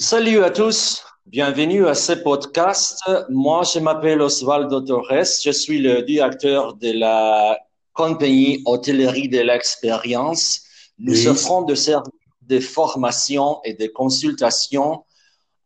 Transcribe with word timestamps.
Salut 0.00 0.44
à 0.44 0.50
tous, 0.50 1.02
bienvenue 1.26 1.88
à 1.88 1.94
ce 1.94 2.12
podcast. 2.12 3.02
Moi, 3.30 3.64
je 3.64 3.80
m'appelle 3.80 4.22
Osvaldo 4.22 4.80
Torres, 4.82 5.24
je 5.42 5.50
suis 5.50 5.80
le 5.80 6.02
directeur 6.02 6.74
de 6.74 6.92
la 6.92 7.58
compagnie 7.94 8.62
Hôtellerie 8.64 9.28
de 9.28 9.40
l'Expérience. 9.40 10.60
Nous 11.00 11.26
offrons 11.26 11.62
de 11.62 11.74
services 11.74 12.12
de 12.42 12.60
formation 12.60 13.58
et 13.64 13.74
de 13.74 13.88
consultation 13.88 15.04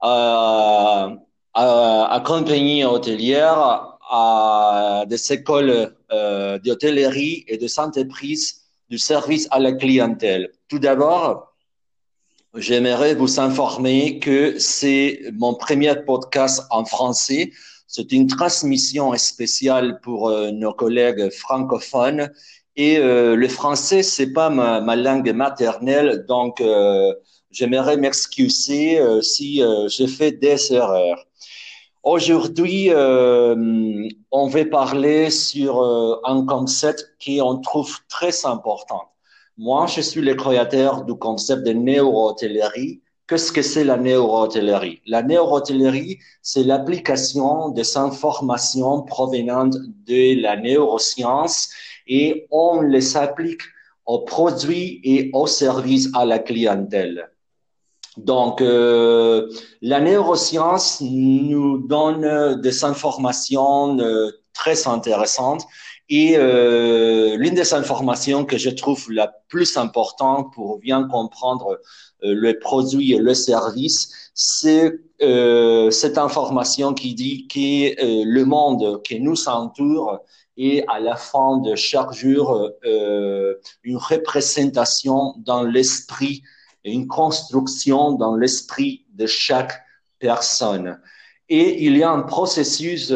à, 0.00 1.10
à, 1.52 2.14
à 2.14 2.20
compagnies 2.20 2.86
hôtelières, 2.86 3.98
à 4.10 5.04
des 5.08 5.30
écoles 5.30 5.94
euh, 6.10 6.58
d'hôtellerie 6.58 7.44
et 7.48 7.58
des 7.58 7.78
entreprises 7.78 8.62
du 8.88 8.96
service 8.96 9.46
à 9.50 9.58
la 9.58 9.72
clientèle. 9.72 10.50
Tout 10.68 10.78
d'abord, 10.78 11.51
J'aimerais 12.54 13.14
vous 13.14 13.40
informer 13.40 14.18
que 14.18 14.58
c'est 14.58 15.22
mon 15.32 15.54
premier 15.54 15.94
podcast 16.04 16.62
en 16.68 16.84
français. 16.84 17.50
C'est 17.86 18.12
une 18.12 18.26
transmission 18.26 19.16
spéciale 19.16 20.00
pour 20.02 20.28
euh, 20.28 20.50
nos 20.50 20.74
collègues 20.74 21.30
francophones. 21.30 22.30
Et 22.76 22.98
euh, 22.98 23.36
le 23.36 23.48
français, 23.48 24.02
c'est 24.02 24.34
pas 24.34 24.50
ma, 24.50 24.96
langue 24.96 25.32
maternelle, 25.32 26.26
donc 26.28 26.60
euh, 26.60 27.14
j'aimerais 27.50 27.96
m'excuser 27.96 29.00
si 29.22 29.62
j'ai 29.88 30.06
fait 30.06 30.32
des 30.32 30.74
erreurs. 30.74 31.24
Aujourd'hui, 32.02 32.90
on 32.94 34.46
va 34.48 34.64
parler 34.66 35.30
sur 35.30 35.82
un 36.24 36.44
concept 36.44 37.14
qui 37.18 37.40
on 37.40 37.60
trouve 37.60 37.96
très 38.08 38.44
important 38.44 39.11
moi, 39.58 39.86
je 39.86 40.00
suis 40.00 40.22
le 40.22 40.34
créateur 40.34 41.04
du 41.04 41.14
concept 41.14 41.64
de 41.66 41.72
neuro-hôtellerie. 41.72 43.02
Qu'est-ce 43.26 43.52
que 43.52 43.62
c'est 43.62 43.84
la 43.84 43.96
neuro-hôtellerie? 43.96 45.02
La 45.06 45.22
neuro-hôtellerie, 45.22 46.18
c'est 46.40 46.64
l'application 46.64 47.68
des 47.68 47.96
informations 47.96 49.02
provenant 49.02 49.66
de 49.66 50.40
la 50.40 50.56
neuroscience 50.56 51.70
et 52.06 52.46
on 52.50 52.80
les 52.80 53.16
applique 53.16 53.62
aux 54.06 54.20
produits 54.20 55.00
et 55.04 55.30
aux 55.32 55.46
services 55.46 56.08
à 56.14 56.24
la 56.24 56.38
clientèle. 56.38 57.30
Donc, 58.16 58.60
euh, 58.60 59.48
la 59.80 60.00
neuroscience 60.00 61.00
nous 61.00 61.78
donne 61.78 62.60
des 62.60 62.84
informations 62.84 63.98
euh, 63.98 64.30
très 64.52 64.86
intéressantes 64.86 65.66
et 66.08 66.36
euh, 66.36 67.36
l'une 67.36 67.54
des 67.54 67.74
informations 67.74 68.44
que 68.44 68.58
je 68.58 68.70
trouve 68.70 69.10
la 69.10 69.28
plus 69.48 69.76
importante 69.76 70.52
pour 70.52 70.78
bien 70.78 71.06
comprendre 71.08 71.80
euh, 72.24 72.34
le 72.34 72.58
produit 72.58 73.12
et 73.12 73.18
le 73.18 73.34
service, 73.34 74.30
c'est 74.34 74.98
euh, 75.22 75.90
cette 75.90 76.18
information 76.18 76.94
qui 76.94 77.14
dit 77.14 77.46
que 77.46 78.02
euh, 78.02 78.24
le 78.26 78.44
monde 78.44 79.02
qui 79.02 79.20
nous 79.20 79.48
entoure 79.48 80.20
est 80.56 80.84
à 80.88 81.00
la 81.00 81.16
fin 81.16 81.58
de 81.58 81.74
chaque 81.74 82.12
jour 82.12 82.70
euh, 82.84 83.54
une 83.84 83.96
représentation 83.96 85.34
dans 85.38 85.62
l'esprit, 85.62 86.42
une 86.84 87.06
construction 87.06 88.12
dans 88.12 88.36
l'esprit 88.36 89.06
de 89.14 89.26
chaque 89.26 89.82
personne. 90.18 91.00
Et 91.48 91.84
il 91.84 91.96
y 91.96 92.02
a 92.02 92.10
un 92.10 92.22
processus 92.22 93.12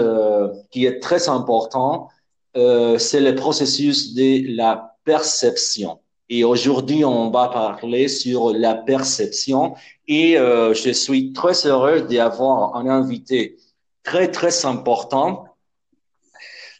qui 0.71 0.85
est 0.85 1.01
très 1.01 1.29
important, 1.29 2.09
euh, 2.57 2.99
c'est 2.99 3.21
le 3.21 3.35
processus 3.35 4.15
de 4.15 4.57
la 4.57 4.97
perception. 5.05 6.01
Et 6.29 6.43
aujourd'hui, 6.43 7.05
on 7.05 7.31
va 7.31 7.49
parler 7.49 8.09
sur 8.09 8.53
la 8.53 8.75
perception. 8.75 9.75
Et 10.09 10.39
euh, 10.39 10.75
je 10.75 10.91
suis 10.91 11.33
très 11.33 11.67
heureux 11.67 12.01
d'avoir 12.01 12.75
un 12.77 12.89
invité 12.89 13.57
très, 14.03 14.31
très 14.31 14.65
important. 14.65 15.45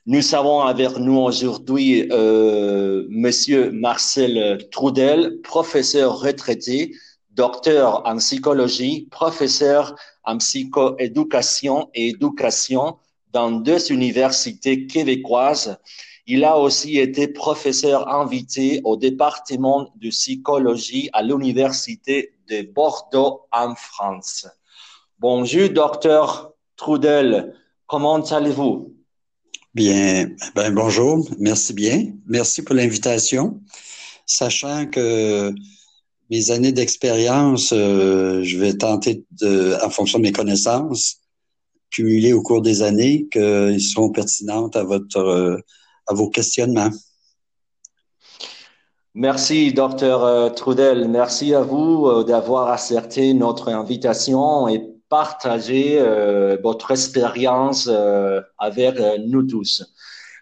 Nous 0.07 0.35
avons 0.35 0.61
avec 0.61 0.97
nous 0.97 1.19
aujourd'hui 1.19 2.09
euh, 2.11 3.07
Monsieur 3.09 3.71
Marcel 3.71 4.67
Trudel, 4.71 5.41
professeur 5.43 6.21
retraité, 6.21 6.95
docteur 7.31 8.03
en 8.07 8.17
psychologie, 8.17 9.09
professeur 9.11 9.95
en 10.25 10.39
psychoéducation 10.39 11.91
et 11.95 12.09
éducation 12.09 12.97
dans 13.37 13.51
deux 13.51 13.93
universités 13.93 14.87
québécoises. 14.87 15.77
Il 16.27 16.43
a 16.43 16.57
aussi 16.59 16.97
été 16.99 17.29
professeur 17.29 18.09
invité 18.09 18.81
au 18.83 18.97
département 18.97 19.93
de 20.01 20.09
psychologie 20.09 21.11
à 21.13 21.23
l'université 21.23 22.33
de 22.49 22.63
Bordeaux 22.63 23.43
en 23.53 23.75
France. 23.75 24.47
Bonjour, 25.19 25.69
docteur 25.69 26.55
Trudel. 26.77 27.53
Comment 27.87 28.23
allez-vous? 28.25 28.95
Bien, 29.75 30.31
ben 30.55 30.71
bonjour, 30.73 31.29
merci 31.39 31.75
bien. 31.75 32.07
Merci 32.27 32.63
pour 32.63 32.75
l'invitation. 32.75 33.61
Sachant 34.25 34.87
que 34.87 35.53
mes 36.31 36.51
années 36.51 36.73
d'expérience, 36.73 37.75
euh, 37.75 38.43
je 38.43 38.57
vais 38.57 38.73
tenter 38.79 39.27
en 39.85 39.91
fonction 39.91 40.19
de 40.21 40.25
mes 40.25 40.33
connaissances, 40.33 41.21
cumulées 41.91 42.33
au 42.33 42.43
cours 42.43 42.63
des 42.63 42.83
années 42.83 43.29
qu'ils 43.31 43.81
seront 43.81 44.11
pertinentes 44.11 44.77
à 44.77 44.85
votre 44.85 45.19
euh, 45.19 45.57
à 46.07 46.15
vos 46.15 46.31
questionnements. 46.31 46.91
Merci, 49.15 49.73
docteur 49.73 50.25
euh, 50.25 50.51
Trudel. 50.51 51.09
Merci 51.09 51.55
à 51.55 51.63
vous 51.63 52.07
euh, 52.07 52.25
d'avoir 52.25 52.69
accepté 52.69 53.33
notre 53.35 53.69
invitation 53.69 54.69
et 54.69 54.83
partagé 55.09 56.03
votre 56.65 56.91
expérience 56.91 57.89
avec 58.59 58.97
nous 59.25 59.45
tous. 59.45 59.85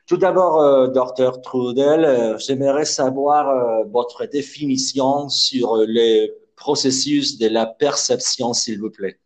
Tout 0.06 0.16
d'abord, 0.16 0.88
docteur 0.90 1.42
Trudel, 1.42 2.36
j'aimerais 2.38 2.86
savoir 2.86 3.84
votre 3.92 4.24
définition 4.24 5.28
sur 5.28 5.76
le 5.76 6.28
processus 6.56 7.36
de 7.36 7.48
la 7.48 7.66
perception, 7.66 8.54
s'il 8.54 8.80
vous 8.80 8.88
plaît. 8.88 9.18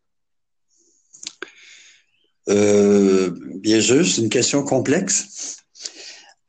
Euh, 2.48 3.30
bien 3.56 3.80
sûr, 3.80 4.06
c'est 4.06 4.22
une 4.22 4.28
question 4.28 4.62
complexe. 4.62 5.56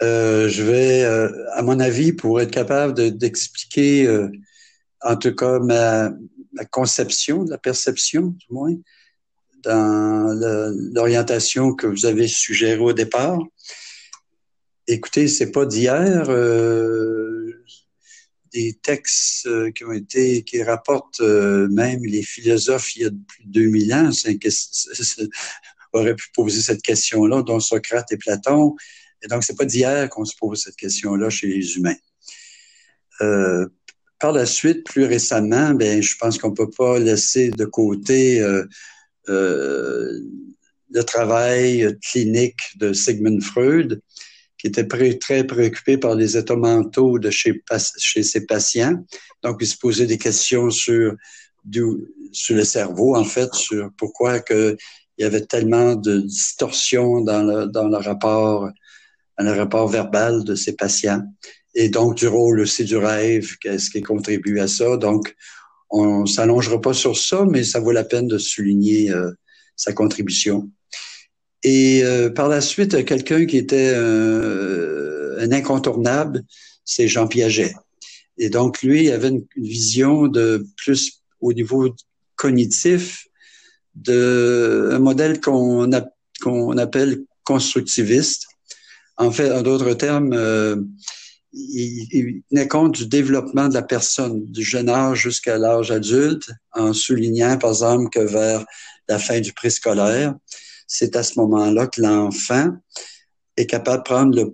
Euh, 0.02 0.48
je 0.48 0.64
vais, 0.64 1.04
euh, 1.04 1.30
à 1.54 1.62
mon 1.62 1.80
avis, 1.80 2.14
pour 2.14 2.40
être 2.40 2.52
capable 2.52 3.18
d'expliquer, 3.18 4.08
de, 4.08 4.32
en 5.02 5.18
tout 5.18 5.36
cas, 5.36 5.60
ma, 5.60 6.10
ma, 6.54 6.66
conception 6.66 7.44
la 7.44 7.58
perception, 7.58 8.28
du 8.28 8.46
moins, 8.50 8.76
dans 9.64 10.34
l'orientation 10.94 11.74
que 11.74 11.86
vous 11.86 12.06
avez 12.06 12.28
suggérée 12.30 12.80
au 12.80 12.94
départ. 12.94 13.40
Écoutez, 14.88 15.28
c'est 15.28 15.52
pas 15.52 15.66
d'hier. 15.66 16.28
des 18.54 18.80
textes 18.82 19.48
qui 19.74 19.84
ont 19.84 19.92
été, 19.92 20.44
qui 20.44 20.64
rapportent 20.64 21.20
même 21.20 22.04
les 22.04 22.24
philosophes 22.24 22.96
il 22.96 23.02
y 23.02 23.06
a 23.06 23.10
plus 23.10 23.44
de 23.44 23.52
2000 23.52 23.94
ans. 23.94 24.12
Aurait 25.94 26.16
pu 26.16 26.28
poser 26.34 26.62
cette 26.62 26.82
question-là, 26.82 27.42
dont 27.42 27.60
Socrate 27.60 28.12
et 28.12 28.18
Platon. 28.18 28.76
Et 29.22 29.28
donc, 29.28 29.44
c'est 29.44 29.58
pas 29.58 29.66
d'hier 29.66 30.10
qu'on 30.10 30.26
se 30.26 30.36
pose 30.40 30.62
cette 30.62 30.76
question-là 30.76 31.30
chez 31.30 31.48
les 31.48 31.76
humains. 31.76 31.96
Euh, 33.22 33.68
par 34.20 34.32
la 34.34 34.46
suite, 34.46 34.86
plus 34.86 35.06
récemment, 35.06 35.72
ben, 35.72 36.02
je 36.02 36.16
pense 36.20 36.38
qu'on 36.38 36.54
peut 36.54 36.70
pas 36.70 37.00
laisser 37.00 37.52
de 37.52 37.66
côté 37.66 38.42
euh, 38.42 38.66
euh, 39.30 40.20
le 40.92 41.04
travail 41.04 41.98
clinique 42.02 42.60
de 42.78 42.94
Sigmund 42.94 43.42
Freud, 43.42 44.02
qui 44.58 44.68
était 44.68 44.88
très 45.18 45.46
préoccupé 45.46 45.98
par 45.98 46.16
les 46.16 46.36
états 46.36 46.58
mentaux 46.58 47.18
de 47.18 47.30
chez, 47.30 47.62
ses 48.24 48.46
patients. 48.46 49.06
Donc, 49.42 49.58
il 49.62 49.68
se 49.68 49.78
posait 49.78 50.06
des 50.06 50.18
questions 50.18 50.70
sur 50.70 51.16
le 51.72 52.64
cerveau, 52.66 53.16
en 53.16 53.24
fait, 53.24 53.54
sur 53.54 53.90
pourquoi 53.98 54.42
que 54.42 54.76
il 55.20 55.24
y 55.24 55.26
avait 55.26 55.46
tellement 55.46 55.96
de 55.96 56.22
distorsions 56.22 57.20
dans 57.20 57.44
le, 57.44 57.66
dans 57.68 57.90
le 57.90 57.98
rapport, 57.98 58.70
dans 59.38 59.46
le 59.46 59.52
rapport 59.52 59.90
verbal 59.90 60.46
de 60.46 60.56
ces 60.56 60.76
patients. 60.78 61.24
Et 61.76 61.90
donc, 61.90 62.16
du 62.16 62.28
rôle 62.28 62.62
aussi 62.62 62.86
du 62.86 62.96
rêve, 62.96 63.58
qu'est-ce 63.62 63.90
qui 63.90 64.02
contribue 64.02 64.60
à 64.62 64.68
ça. 64.70 64.96
Donc, 64.96 65.36
on 65.90 66.26
s'allongera 66.26 66.80
pas 66.80 66.94
sur 66.94 67.18
ça, 67.18 67.46
mais 67.46 67.66
ça 67.66 67.82
vaut 67.82 67.92
la 67.92 68.06
peine 68.06 68.28
de 68.28 68.38
souligner 68.38 69.12
euh, 69.12 69.32
sa 69.76 69.92
contribution. 69.92 70.70
Et 71.64 72.02
euh, 72.04 72.30
par 72.30 72.48
la 72.48 72.62
suite, 72.62 73.04
quelqu'un 73.04 73.46
qui 73.46 73.58
était 73.58 73.92
euh, 73.94 75.38
un 75.42 75.52
incontournable, 75.52 76.44
c'est 76.86 77.10
Jean 77.10 77.28
Piaget. 77.28 77.74
Et 78.38 78.50
donc, 78.50 78.82
lui, 78.82 79.06
il 79.06 79.12
avait 79.12 79.28
une, 79.28 79.46
une 79.58 79.66
vision 79.66 80.28
de 80.28 80.66
plus 80.78 81.22
au 81.42 81.52
niveau 81.52 81.94
cognitif, 82.38 83.29
de 83.96 84.90
un 84.94 85.00
modèle 85.00 85.42
qu'on 85.42 85.90
qu'on 86.42 86.78
appelle 86.78 87.24
constructiviste. 87.44 88.48
En 89.18 89.32
fait, 89.32 89.52
en 89.52 89.62
d'autres 89.62 89.94
termes, 89.94 90.34
euh, 90.34 90.78
il, 91.52 92.42
tenait 92.50 92.68
compte 92.68 92.96
du 92.96 93.08
développement 93.08 93.68
de 93.68 93.74
la 93.74 93.82
personne, 93.82 94.46
du 94.46 94.64
jeune 94.64 94.90
âge 94.90 95.20
jusqu'à 95.20 95.58
l'âge 95.58 95.92
adulte, 95.92 96.50
en 96.74 96.94
soulignant, 96.94 97.58
par 97.58 97.72
exemple, 97.72 98.10
que 98.10 98.20
vers 98.20 98.66
la 99.08 99.20
fin 99.20 99.40
du 99.40 99.54
préscolaire, 99.54 100.36
c'est 100.88 101.16
à 101.16 101.24
ce 101.24 101.40
moment-là 101.40 101.88
que 101.88 102.02
l'enfant 102.02 102.72
est 103.58 103.66
capable 103.66 104.04
de 104.04 104.10
prendre 104.10 104.54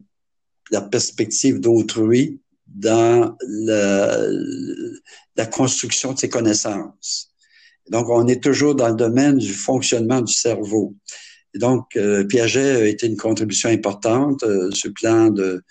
la 0.72 0.82
perspective 0.82 1.60
d'autrui 1.60 2.40
dans 2.68 3.38
la, 3.48 4.18
la, 5.36 5.46
construction 5.46 6.14
de 6.14 6.20
ses 6.20 6.30
connaissances. 6.30 7.32
Donc, 7.90 8.10
on 8.10 8.28
est 8.28 8.42
toujours 8.42 8.76
dans 8.76 8.90
le 8.90 8.96
domaine 8.96 9.38
du 9.38 9.54
fonctionnement 9.54 10.22
du 10.22 10.34
cerveau. 10.34 10.96
Et 11.54 11.60
donc, 11.60 11.96
euh, 11.96 12.26
Piaget 12.26 12.72
a 12.72 12.86
été 12.86 13.08
une 13.08 13.18
contribution 13.18 13.70
importante 13.70 14.44
euh, 14.44 14.72
sur 14.72 14.90
le 14.90 14.94
plan 14.94 15.30
de, 15.30 15.64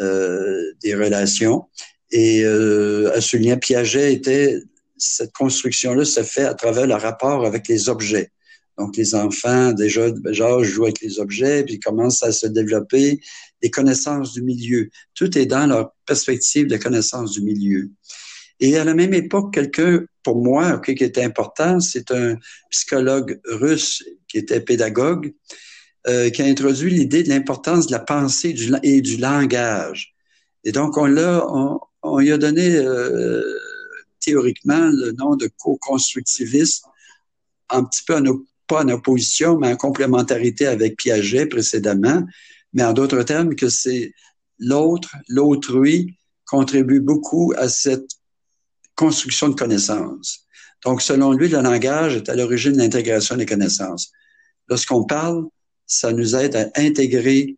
euh, 0.00 0.72
des 0.82 0.94
relations. 0.94 1.64
Et 2.10 2.42
euh, 2.44 3.10
à 3.14 3.20
souligner, 3.20 3.56
Piaget 3.56 4.12
était, 4.12 4.58
cette 4.96 5.32
construction-là 5.32 6.04
se 6.04 6.22
fait 6.22 6.44
à 6.44 6.54
travers 6.54 6.86
le 6.86 6.94
rapport 6.94 7.44
avec 7.44 7.66
les 7.68 7.88
objets. 7.88 8.30
Donc, 8.78 8.96
les 8.96 9.16
enfants, 9.16 9.72
déjà, 9.72 10.06
genre, 10.26 10.62
jouent 10.62 10.84
avec 10.84 11.00
les 11.00 11.18
objets, 11.18 11.64
puis 11.64 11.80
commencent 11.80 12.22
à 12.22 12.30
se 12.30 12.46
développer 12.46 13.20
des 13.60 13.70
connaissances 13.70 14.34
du 14.34 14.42
milieu. 14.42 14.88
Tout 15.14 15.36
est 15.36 15.46
dans 15.46 15.66
leur 15.66 15.92
perspective 16.06 16.68
de 16.68 16.76
connaissance 16.76 17.32
du 17.32 17.42
milieu. 17.42 17.90
Et 18.60 18.76
à 18.76 18.84
la 18.84 18.94
même 18.94 19.14
époque, 19.14 19.54
quelqu'un, 19.54 20.04
pour 20.22 20.42
moi, 20.42 20.80
qui 20.80 20.92
était 20.92 21.22
important, 21.22 21.80
c'est 21.80 22.10
un 22.10 22.36
psychologue 22.70 23.40
russe 23.44 24.04
qui 24.26 24.38
était 24.38 24.60
pédagogue, 24.60 25.32
euh, 26.06 26.30
qui 26.30 26.42
a 26.42 26.46
introduit 26.46 26.90
l'idée 26.90 27.22
de 27.22 27.28
l'importance 27.28 27.86
de 27.86 27.92
la 27.92 28.00
pensée 28.00 28.54
et 28.82 29.00
du 29.00 29.16
langage. 29.16 30.14
Et 30.64 30.72
donc, 30.72 30.96
on 30.96 31.06
l'a, 31.06 31.44
on, 31.48 31.78
on, 32.02 32.18
lui 32.18 32.32
a 32.32 32.38
donné 32.38 32.76
euh, 32.76 33.42
théoriquement 34.20 34.90
le 34.92 35.12
nom 35.12 35.36
de 35.36 35.48
co-constructiviste, 35.56 36.84
un 37.70 37.84
petit 37.84 38.02
peu 38.04 38.16
en, 38.16 38.22
pas 38.66 38.84
en 38.84 38.88
opposition, 38.88 39.58
mais 39.58 39.72
en 39.72 39.76
complémentarité 39.76 40.66
avec 40.66 40.96
Piaget 40.96 41.46
précédemment, 41.46 42.24
mais 42.72 42.84
en 42.84 42.92
d'autres 42.92 43.22
termes, 43.22 43.54
que 43.54 43.68
c'est 43.68 44.12
l'autre, 44.58 45.14
l'autrui 45.28 46.16
contribue 46.44 47.00
beaucoup 47.00 47.52
à 47.56 47.68
cette 47.68 48.17
construction 48.98 49.48
de 49.48 49.54
connaissances. 49.54 50.40
Donc, 50.84 51.00
selon 51.02 51.32
lui, 51.32 51.48
le 51.48 51.60
langage 51.62 52.16
est 52.16 52.28
à 52.28 52.34
l'origine 52.34 52.72
de 52.72 52.78
l'intégration 52.78 53.36
des 53.36 53.46
connaissances. 53.46 54.10
Lorsqu'on 54.68 55.04
parle, 55.04 55.44
ça 55.86 56.12
nous 56.12 56.34
aide 56.34 56.56
à 56.56 56.68
intégrer 56.76 57.56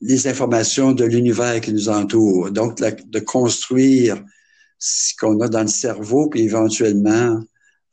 les 0.00 0.28
informations 0.28 0.92
de 0.92 1.04
l'univers 1.04 1.60
qui 1.60 1.72
nous 1.72 1.88
entoure. 1.88 2.50
Donc, 2.52 2.78
de 2.78 3.18
construire 3.18 4.22
ce 4.78 5.14
qu'on 5.18 5.40
a 5.40 5.48
dans 5.48 5.62
le 5.62 5.68
cerveau, 5.68 6.28
puis 6.28 6.42
éventuellement, 6.42 7.42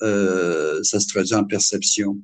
euh, 0.04 0.82
ça 0.84 1.00
se 1.00 1.08
traduit 1.08 1.34
en 1.34 1.44
perception. 1.44 2.20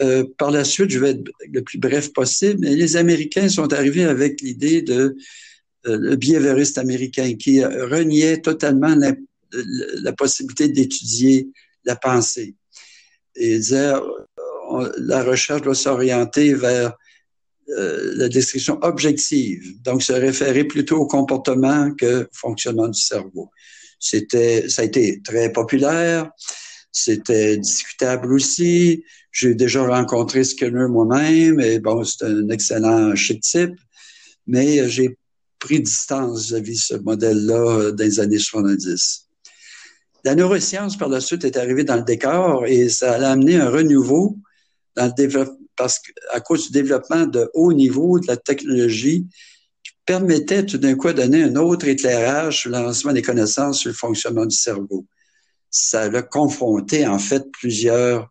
Euh, 0.00 0.24
par 0.38 0.50
la 0.50 0.64
suite, 0.64 0.90
je 0.90 0.98
vais 1.00 1.10
être 1.10 1.30
le 1.52 1.62
plus 1.62 1.78
bref 1.78 2.12
possible, 2.12 2.60
mais 2.60 2.76
les 2.76 2.96
Américains 2.96 3.48
sont 3.48 3.72
arrivés 3.72 4.04
avec 4.04 4.40
l'idée 4.40 4.82
de 4.82 5.16
le 5.84 6.16
biévériste 6.16 6.78
américain 6.78 7.34
qui 7.34 7.64
reniait 7.64 8.40
totalement 8.40 8.94
la, 8.94 10.12
possibilité 10.12 10.68
d'étudier 10.68 11.48
la 11.84 11.96
pensée. 11.96 12.54
Et 13.34 13.58
disait, 13.58 13.92
la 14.98 15.22
recherche 15.22 15.62
doit 15.62 15.74
s'orienter 15.74 16.54
vers 16.54 16.94
euh, 17.68 18.12
la 18.16 18.28
description 18.28 18.78
objective, 18.82 19.80
donc 19.82 20.02
se 20.02 20.12
référer 20.12 20.64
plutôt 20.64 20.98
au 20.98 21.06
comportement 21.06 21.92
que 21.94 22.24
au 22.24 22.26
fonctionnement 22.32 22.88
du 22.88 23.00
cerveau. 23.00 23.50
C'était, 23.98 24.68
ça 24.68 24.82
a 24.82 24.84
été 24.84 25.22
très 25.22 25.52
populaire, 25.52 26.28
c'était 26.90 27.56
discutable 27.56 28.32
aussi. 28.32 29.04
J'ai 29.30 29.54
déjà 29.54 29.86
rencontré 29.86 30.44
Skinner 30.44 30.88
moi-même, 30.88 31.60
et 31.60 31.78
bon, 31.78 32.04
c'est 32.04 32.24
un 32.24 32.48
excellent 32.48 33.14
chic 33.14 33.40
type, 33.40 33.78
mais 34.46 34.88
j'ai 34.88 35.16
pris 35.62 35.80
distance 35.80 36.46
vis-à-vis 36.46 36.78
ce 36.78 36.94
modèle-là 36.94 37.92
dans 37.92 38.04
les 38.04 38.18
années 38.18 38.38
70. 38.38 39.28
La 40.24 40.34
neuroscience, 40.34 40.96
par 40.96 41.08
la 41.08 41.20
suite, 41.20 41.44
est 41.44 41.56
arrivée 41.56 41.84
dans 41.84 41.96
le 41.96 42.02
décor 42.02 42.66
et 42.66 42.88
ça 42.88 43.14
a 43.14 43.30
amené 43.30 43.56
un 43.56 43.70
renouveau 43.70 44.36
dans 44.96 45.12
parce 45.76 46.00
qu'à 46.00 46.40
cause 46.40 46.66
du 46.66 46.72
développement 46.72 47.26
de 47.26 47.48
haut 47.54 47.72
niveau 47.72 48.18
de 48.18 48.26
la 48.26 48.36
technologie, 48.36 49.26
qui 49.82 49.92
permettait 50.04 50.66
tout 50.66 50.78
d'un 50.78 50.96
coup 50.96 51.08
de 51.08 51.14
donner 51.14 51.44
un 51.44 51.56
autre 51.56 51.86
éclairage 51.86 52.60
sur 52.60 52.70
l'avancement 52.70 53.12
des 53.12 53.22
connaissances 53.22 53.80
sur 53.80 53.88
le 53.88 53.94
fonctionnement 53.94 54.46
du 54.46 54.56
cerveau. 54.56 55.06
Ça 55.70 56.02
a 56.02 56.22
confronté, 56.22 57.06
en 57.06 57.18
fait, 57.18 57.44
plusieurs 57.52 58.30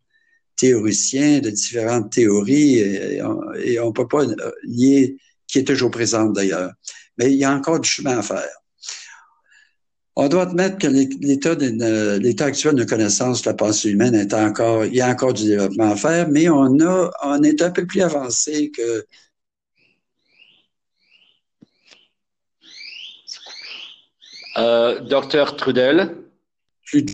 théoriciens 0.56 1.40
de 1.40 1.50
différentes 1.50 2.12
théories 2.12 2.78
et, 2.78 3.22
on 3.24 3.88
ne 3.88 3.92
peut 3.92 4.08
pas 4.08 4.26
nier 4.68 5.18
qui 5.52 5.60
est 5.60 5.68
toujours 5.68 5.92
présente 5.92 6.34
d'ailleurs. 6.34 6.72
Mais 7.18 7.32
il 7.32 7.38
y 7.38 7.44
a 7.44 7.54
encore 7.54 7.80
du 7.80 7.90
chemin 7.90 8.18
à 8.18 8.22
faire. 8.24 8.50
On 10.16 10.28
doit 10.28 10.44
admettre 10.44 10.78
que 10.78 10.88
l'état, 10.88 11.56
l'état 11.56 12.46
actuel 12.46 12.76
de 12.76 12.84
connaissance 12.84 13.42
de 13.42 13.50
la 13.50 13.54
pensée 13.54 13.90
humaine 13.90 14.16
est 14.16 14.34
encore, 14.34 14.86
il 14.86 14.96
y 14.96 15.02
a 15.02 15.10
encore 15.10 15.34
du 15.34 15.46
développement 15.46 15.92
à 15.92 15.96
faire, 15.96 16.28
mais 16.30 16.50
on 16.50 16.80
a, 16.80 17.12
on 17.24 17.44
est 17.44 17.62
un 17.62 17.72
peu 17.72 17.86
plus 17.86 18.02
avancé 18.02 18.72
que. 18.72 19.06
Euh, 24.58 25.00
docteur 25.02 25.56
Trudel. 25.56 26.18
Plus 26.86 27.06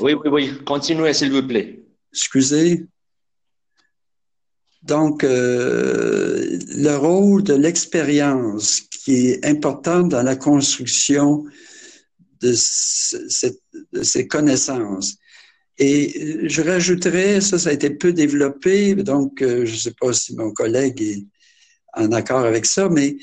Oui, 0.00 0.14
oui, 0.14 0.14
oui. 0.24 0.64
Continuez, 0.64 1.12
s'il 1.12 1.32
vous 1.32 1.46
plaît. 1.46 1.80
Excusez. 2.12 2.86
Donc, 4.88 5.22
euh, 5.22 6.58
le 6.68 6.96
rôle 6.96 7.42
de 7.42 7.52
l'expérience 7.52 8.80
qui 8.80 9.28
est 9.28 9.44
important 9.44 10.02
dans 10.02 10.22
la 10.22 10.34
construction 10.34 11.44
de, 12.40 12.54
ces 12.54 14.26
connaissances. 14.26 15.16
Et 15.78 16.48
je 16.48 16.62
rajouterais, 16.62 17.40
ça, 17.42 17.58
ça 17.58 17.68
a 17.68 17.72
été 17.72 17.90
peu 17.90 18.12
développé, 18.12 18.94
donc 18.94 19.42
euh, 19.42 19.66
je 19.66 19.72
ne 19.72 19.76
sais 19.76 19.94
pas 20.00 20.12
si 20.12 20.34
mon 20.34 20.52
collègue 20.52 21.00
est 21.02 21.24
en 21.94 22.10
accord 22.12 22.44
avec 22.44 22.64
ça, 22.64 22.88
mais 22.88 23.16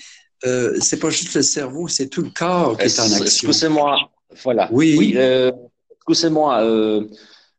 euh, 0.45 0.77
c'est 0.79 0.99
pas 0.99 1.09
juste 1.09 1.33
le 1.33 1.41
cerveau, 1.41 1.87
c'est 1.87 2.07
tout 2.07 2.21
le 2.21 2.29
corps 2.29 2.77
qui 2.77 2.85
est 2.85 2.99
en 2.99 3.05
action. 3.05 3.25
Excusez-moi, 3.25 3.97
voilà. 4.43 4.69
Oui. 4.71 4.95
oui 4.97 5.13
euh, 5.17 5.51
excusez-moi, 5.97 6.63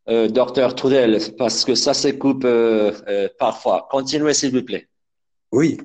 euh, 0.08 0.28
docteur 0.28 0.74
Trudel, 0.74 1.20
parce 1.36 1.64
que 1.64 1.74
ça 1.74 1.94
se 1.94 2.08
coupe 2.08 2.44
euh, 2.44 2.92
euh, 3.08 3.28
parfois. 3.38 3.88
Continuez, 3.90 4.34
s'il 4.34 4.52
vous 4.52 4.62
plaît. 4.62 4.88
Oui. 5.52 5.78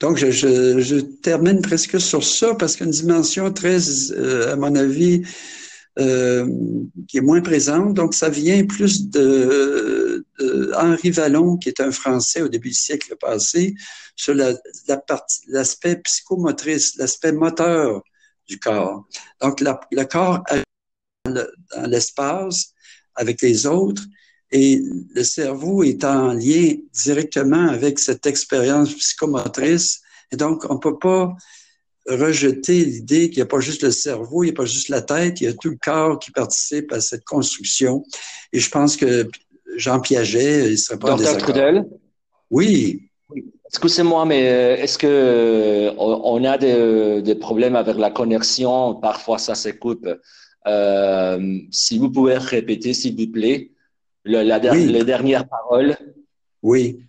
Donc, 0.00 0.18
je, 0.18 0.30
je, 0.30 0.80
je, 0.80 0.96
termine 0.96 1.62
presque 1.62 2.00
sur 2.00 2.22
ça 2.22 2.54
parce 2.54 2.76
qu'une 2.76 2.90
dimension 2.90 3.52
très, 3.52 3.78
euh, 4.12 4.52
à 4.52 4.56
mon 4.56 4.74
avis, 4.74 5.22
euh, 5.98 6.46
qui 7.08 7.18
est 7.18 7.22
moins 7.22 7.40
présente. 7.40 7.94
Donc, 7.94 8.14
ça 8.14 8.28
vient 8.28 8.64
plus 8.66 9.08
de, 9.08 10.26
Henri 10.76 11.10
Vallon, 11.10 11.56
qui 11.56 11.70
est 11.70 11.80
un 11.80 11.90
Français 11.90 12.42
au 12.42 12.48
début 12.48 12.68
du 12.68 12.74
siècle 12.74 13.16
passé, 13.18 13.74
sur 14.14 14.34
la, 14.34 14.52
la 14.88 15.02
l'aspect 15.48 15.96
psychomotrice, 15.96 16.96
l'aspect 16.96 17.32
moteur 17.32 18.02
du 18.46 18.58
corps. 18.58 19.06
Donc, 19.40 19.60
la, 19.60 19.80
le 19.90 20.04
corps 20.04 20.42
dans 21.24 21.86
l'espace 21.86 22.74
avec 23.16 23.42
les 23.42 23.66
autres 23.66 24.02
et 24.52 24.80
le 25.14 25.24
cerveau 25.24 25.82
est 25.82 26.04
en 26.04 26.32
lien 26.32 26.74
directement 26.92 27.68
avec 27.68 27.98
cette 27.98 28.26
expérience 28.26 28.94
psychomotrice. 28.94 30.02
Et 30.32 30.36
donc, 30.36 30.64
on 30.70 30.74
ne 30.74 30.78
peut 30.78 30.98
pas 30.98 31.34
rejeter 32.08 32.84
l'idée 32.84 33.28
qu'il 33.28 33.38
n'y 33.38 33.42
a 33.42 33.46
pas 33.46 33.58
juste 33.58 33.82
le 33.82 33.90
cerveau, 33.90 34.44
il 34.44 34.48
n'y 34.48 34.52
a 34.52 34.56
pas 34.56 34.64
juste 34.64 34.88
la 34.88 35.02
tête, 35.02 35.40
il 35.40 35.44
y 35.44 35.46
a 35.48 35.52
tout 35.52 35.70
le 35.70 35.78
corps 35.82 36.18
qui 36.20 36.30
participe 36.30 36.92
à 36.92 37.00
cette 37.00 37.24
construction. 37.24 38.04
Et 38.52 38.60
je 38.60 38.70
pense 38.70 38.96
que 38.96 39.28
Jean 39.76 40.00
Piaget, 40.00 40.70
il 40.70 40.78
serait 40.78 40.98
pas 40.98 41.10
Docteur 41.10 41.38
Trudel? 41.38 41.86
Oui. 42.50 43.02
Excusez-moi, 43.66 44.24
mais 44.24 44.48
euh, 44.48 44.76
est-ce 44.76 44.96
que 44.96 45.08
euh, 45.08 45.92
on 45.98 46.44
a 46.44 46.56
des, 46.56 47.20
des, 47.22 47.34
problèmes 47.34 47.74
avec 47.74 47.96
la 47.96 48.12
connexion? 48.12 48.94
Parfois, 48.94 49.38
ça 49.38 49.56
se 49.56 49.70
coupe. 49.70 50.08
Euh, 50.66 51.58
si 51.70 51.98
vous 51.98 52.10
pouvez 52.10 52.38
répéter, 52.38 52.94
s'il 52.94 53.16
vous 53.16 53.30
plaît, 53.30 53.70
le, 54.24 54.42
la, 54.42 54.58
les 54.58 55.04
dernières 55.04 55.48
paroles. 55.48 55.96
Oui. 56.62 57.00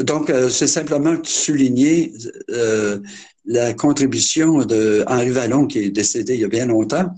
Donc, 0.00 0.30
euh, 0.30 0.48
c'est 0.48 0.68
simplement 0.68 1.16
souligner 1.24 2.12
euh, 2.50 3.00
la 3.44 3.74
contribution 3.74 4.64
de 4.64 5.02
Henri 5.08 5.30
Vallon, 5.30 5.66
qui 5.66 5.80
est 5.80 5.90
décédé 5.90 6.34
il 6.34 6.40
y 6.40 6.44
a 6.44 6.48
bien 6.48 6.66
longtemps, 6.66 7.12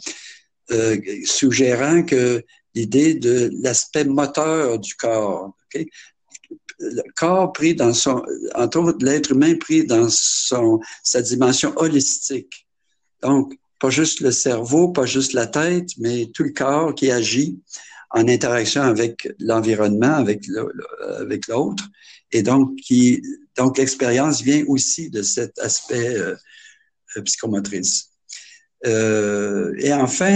suggérant 1.25 2.03
que 2.03 2.43
l'idée 2.75 3.15
de 3.15 3.51
l'aspect 3.63 4.05
moteur 4.05 4.79
du 4.79 4.95
corps, 4.95 5.55
okay? 5.67 5.87
le 6.79 7.03
corps 7.15 7.53
pris 7.53 7.75
dans 7.75 7.93
son, 7.93 8.23
entre 8.55 8.79
autres, 8.79 9.05
l'être 9.05 9.33
humain 9.33 9.55
pris 9.57 9.85
dans 9.85 10.09
son, 10.11 10.81
sa 11.03 11.23
dimension 11.23 11.73
holistique. 11.77 12.67
Donc, 13.23 13.55
pas 13.83 13.91
juste 13.91 14.21
le 14.21 14.31
cerveau, 14.31 14.91
pas 14.91 15.07
juste 15.07 15.33
la 15.33 15.49
tête, 15.49 15.89
mais 15.99 16.31
tout 16.33 16.45
le 16.45 16.51
corps 16.51 16.95
qui 16.95 17.11
agit 17.11 17.59
en 18.11 18.29
interaction 18.29 18.83
avec 18.83 19.29
l'environnement, 19.41 20.15
avec 20.15 20.47
l'autre, 21.49 21.89
et 22.31 22.45
donc 22.45 22.79
donc 23.57 23.79
l'expérience 23.79 24.41
vient 24.41 24.65
aussi 24.69 25.11
de 25.11 25.23
cet 25.23 25.59
aspect 25.59 26.15
euh, 26.15 26.37
euh 27.17 27.23
psychomotrice. 27.23 28.11
Euh, 28.87 29.75
et 29.79 29.93
enfin, 29.93 30.33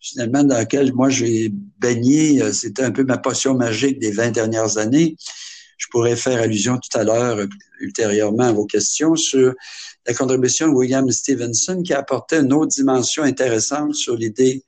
finalement, 0.00 0.44
dans 0.44 0.58
laquelle 0.58 0.92
moi 0.92 1.08
j'ai 1.08 1.50
baigné, 1.78 2.52
c'était 2.52 2.82
un 2.82 2.90
peu 2.90 3.04
ma 3.04 3.16
potion 3.16 3.54
magique 3.54 3.98
des 4.00 4.10
20 4.10 4.32
dernières 4.32 4.76
années. 4.76 5.16
Je 5.80 5.86
pourrais 5.90 6.14
faire 6.14 6.42
allusion 6.42 6.78
tout 6.78 6.98
à 6.98 7.04
l'heure, 7.04 7.38
ultérieurement, 7.80 8.44
à 8.44 8.52
vos 8.52 8.66
questions 8.66 9.16
sur 9.16 9.54
la 10.06 10.12
contribution 10.12 10.68
de 10.68 10.74
William 10.74 11.10
Stevenson 11.10 11.82
qui 11.82 11.94
apportait 11.94 12.40
une 12.40 12.52
autre 12.52 12.72
dimension 12.72 13.22
intéressante 13.22 13.94
sur 13.94 14.14
l'idée 14.14 14.62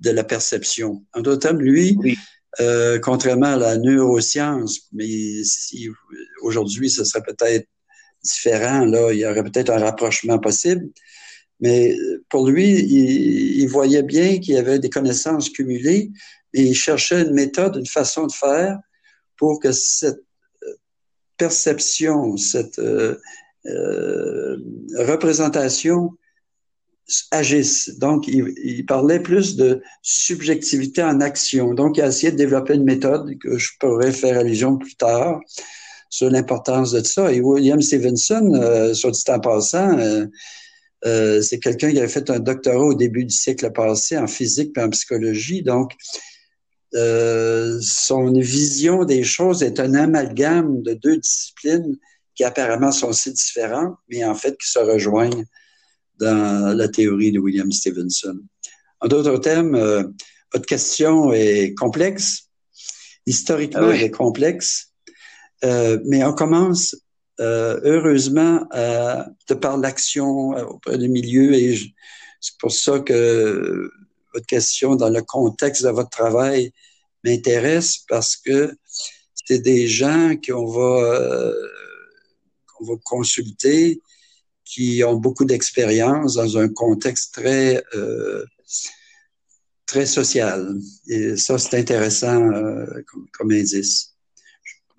de 0.00 0.10
la 0.10 0.24
perception. 0.24 1.02
En 1.14 1.22
d'autres 1.22 1.40
termes, 1.40 1.60
lui, 1.60 1.96
euh, 2.60 2.98
contrairement 2.98 3.54
à 3.54 3.56
la 3.56 3.78
neuroscience, 3.78 4.88
mais 4.92 5.42
si 5.42 5.88
aujourd'hui 6.42 6.90
ce 6.90 7.02
serait 7.04 7.22
peut-être 7.22 7.66
différent, 8.22 8.84
là, 8.84 9.10
il 9.10 9.20
y 9.20 9.26
aurait 9.26 9.44
peut-être 9.44 9.70
un 9.70 9.78
rapprochement 9.78 10.38
possible. 10.38 10.86
Mais 11.60 11.96
pour 12.28 12.46
lui, 12.46 12.68
il, 12.68 13.66
voyait 13.68 14.02
bien 14.02 14.38
qu'il 14.38 14.54
y 14.54 14.58
avait 14.58 14.80
des 14.80 14.90
connaissances 14.90 15.48
cumulées 15.48 16.10
et 16.52 16.62
il 16.62 16.74
cherchait 16.74 17.22
une 17.22 17.32
méthode, 17.32 17.76
une 17.76 17.86
façon 17.86 18.26
de 18.26 18.32
faire 18.32 18.78
pour 19.38 19.60
que 19.60 19.72
cette 19.72 20.20
perception, 21.36 22.36
cette 22.36 22.78
euh, 22.78 23.16
euh, 23.66 24.56
représentation 24.98 26.10
agisse. 27.30 27.98
Donc, 27.98 28.26
il, 28.28 28.84
parlait 28.86 29.20
plus 29.20 29.56
de 29.56 29.82
subjectivité 30.02 31.02
en 31.02 31.20
action. 31.20 31.74
Donc, 31.74 31.98
il 31.98 32.02
a 32.02 32.08
essayé 32.08 32.32
de 32.32 32.36
développer 32.36 32.74
une 32.74 32.84
méthode 32.84 33.38
que 33.38 33.58
je 33.58 33.70
pourrais 33.78 34.12
faire 34.12 34.38
allusion 34.38 34.78
plus 34.78 34.94
tard 34.94 35.40
sur 36.08 36.30
l'importance 36.30 36.92
de 36.92 37.02
ça. 37.04 37.32
Et 37.32 37.40
William 37.40 37.80
Stevenson, 37.80 38.52
euh, 38.54 38.94
sur 38.94 39.10
dit 39.10 39.22
en 39.28 39.40
passant, 39.40 39.98
euh, 41.04 41.42
c'est 41.42 41.58
quelqu'un 41.58 41.90
qui 41.90 41.98
avait 41.98 42.08
fait 42.08 42.30
un 42.30 42.38
doctorat 42.38 42.84
au 42.84 42.94
début 42.94 43.24
du 43.24 43.34
siècle 43.34 43.70
passé 43.72 44.16
en 44.16 44.26
physique 44.26 44.72
et 44.76 44.82
en 44.82 44.88
psychologie. 44.90 45.62
Donc, 45.62 45.92
euh, 46.94 47.78
son 47.80 48.32
vision 48.32 49.04
des 49.04 49.24
choses 49.24 49.62
est 49.62 49.80
un 49.80 49.94
amalgame 49.94 50.82
de 50.82 50.94
deux 50.94 51.16
disciplines 51.16 51.96
qui 52.34 52.44
apparemment 52.44 52.92
sont 52.92 53.12
si 53.12 53.32
différentes, 53.32 53.96
mais 54.08 54.24
en 54.24 54.34
fait 54.34 54.56
qui 54.58 54.70
se 54.70 54.78
rejoignent 54.78 55.44
dans 56.18 56.76
la 56.76 56.88
théorie 56.88 57.32
de 57.32 57.38
William 57.38 57.70
Stevenson. 57.72 58.38
En 59.00 59.08
d'autres 59.08 59.38
termes, 59.38 59.74
euh, 59.74 60.04
votre 60.52 60.66
question 60.66 61.32
est 61.32 61.74
complexe, 61.74 62.48
historiquement 63.26 63.88
ah 63.88 63.94
elle 63.94 64.02
est 64.02 64.10
complexe, 64.10 64.92
euh, 65.64 65.98
mais 66.04 66.24
on 66.24 66.32
commence 66.32 66.94
heureusement, 67.38 68.64
euh, 68.72 69.24
de 69.48 69.54
par 69.54 69.76
l'action 69.76 70.50
auprès 70.50 70.96
du 70.96 71.08
milieu, 71.08 71.52
et 71.54 71.76
c'est 72.40 72.56
pour 72.60 72.70
ça 72.70 73.00
que 73.00 73.90
votre 74.32 74.46
question 74.46 74.96
dans 74.96 75.10
le 75.10 75.22
contexte 75.22 75.84
de 75.84 75.90
votre 75.90 76.10
travail 76.10 76.72
m'intéresse 77.24 77.98
parce 78.08 78.36
que 78.36 78.74
c'est 79.46 79.60
des 79.60 79.88
gens 79.88 80.34
qu'on 80.36 80.66
va, 80.66 81.52
qu'on 82.66 82.84
va 82.84 82.94
consulter 83.04 84.00
qui 84.64 85.02
ont 85.04 85.16
beaucoup 85.16 85.44
d'expérience 85.44 86.34
dans 86.34 86.58
un 86.58 86.68
contexte 86.68 87.34
très 87.34 87.82
très 89.86 90.06
social. 90.06 90.74
Et 91.06 91.36
ça, 91.36 91.58
c'est 91.58 91.78
intéressant 91.78 92.48
comme, 93.06 93.26
comme, 93.32 93.52
indice. 93.52 94.12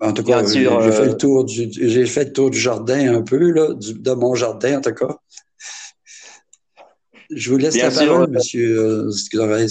En 0.00 0.12
tout 0.12 0.22
cas, 0.22 0.44
j'ai 0.44 0.64
fait, 0.64 1.06
le 1.06 1.10
euh, 1.10 1.14
tour 1.14 1.44
du, 1.44 1.68
j'ai 1.70 2.06
fait 2.06 2.24
le 2.24 2.32
tour 2.32 2.50
du 2.50 2.58
jardin 2.58 3.14
un 3.14 3.22
peu, 3.22 3.50
là, 3.52 3.68
de 3.74 4.12
mon 4.12 4.34
jardin, 4.34 4.78
en 4.78 4.80
tout 4.80 4.92
cas. 4.92 5.16
Je 7.30 7.50
vous 7.50 7.56
laisse 7.56 7.76
la 7.76 7.90
parole, 7.90 8.24
euh, 8.24 8.32
Monsieur 8.32 8.78
euh, 8.78 9.68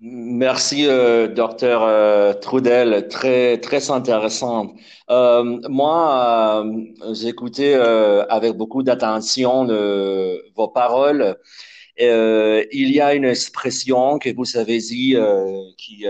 Merci, 0.00 0.86
euh, 0.86 1.28
docteur 1.28 2.40
Trudel, 2.40 3.08
très 3.08 3.58
très 3.58 3.90
intéressant. 3.90 4.74
moi, 5.08 6.66
j'ai 7.12 7.28
écouté 7.28 7.74
avec 7.74 8.54
beaucoup 8.54 8.82
d'attention 8.82 9.66
vos 10.56 10.68
paroles. 10.68 11.36
il 11.96 12.90
y 12.90 13.00
a 13.00 13.14
une 13.14 13.24
expression 13.24 14.18
que 14.18 14.34
vous 14.34 14.56
avez 14.56 14.78
dit 14.78 15.16
qui, 15.78 16.04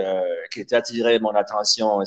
qui 0.51 0.73
a 0.73 0.77
attiré 0.77 1.19
mon 1.19 1.35
attention 1.35 2.01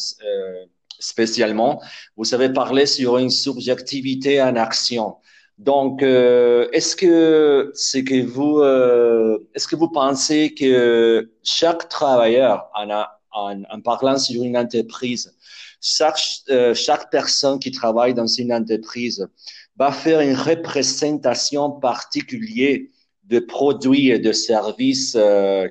spécialement. 0.98 1.80
Vous 2.16 2.24
savez 2.24 2.52
parler 2.52 2.86
sur 2.86 3.18
une 3.18 3.30
subjectivité 3.30 4.42
en 4.42 4.56
action. 4.56 5.16
Donc, 5.58 6.04
euh, 6.04 6.68
est-ce 6.72 6.94
que 6.94 7.72
c'est 7.74 8.04
que 8.04 8.24
vous, 8.24 8.60
euh, 8.60 9.38
est-ce 9.54 9.66
que 9.66 9.74
vous 9.74 9.88
pensez 9.88 10.54
que 10.54 11.28
chaque 11.42 11.88
travailleur, 11.88 12.70
en, 12.74 13.64
en, 13.68 13.80
parlant 13.80 14.18
sur 14.18 14.44
une 14.44 14.56
entreprise, 14.56 15.34
chaque, 15.80 16.20
euh, 16.50 16.74
chaque 16.74 17.10
personne 17.10 17.58
qui 17.58 17.72
travaille 17.72 18.14
dans 18.14 18.28
une 18.28 18.52
entreprise 18.52 19.28
va 19.76 19.90
faire 19.90 20.20
une 20.20 20.36
représentation 20.36 21.72
particulière 21.72 22.78
de 23.24 23.40
produits 23.40 24.10
et 24.10 24.18
de 24.20 24.32
services 24.32 25.18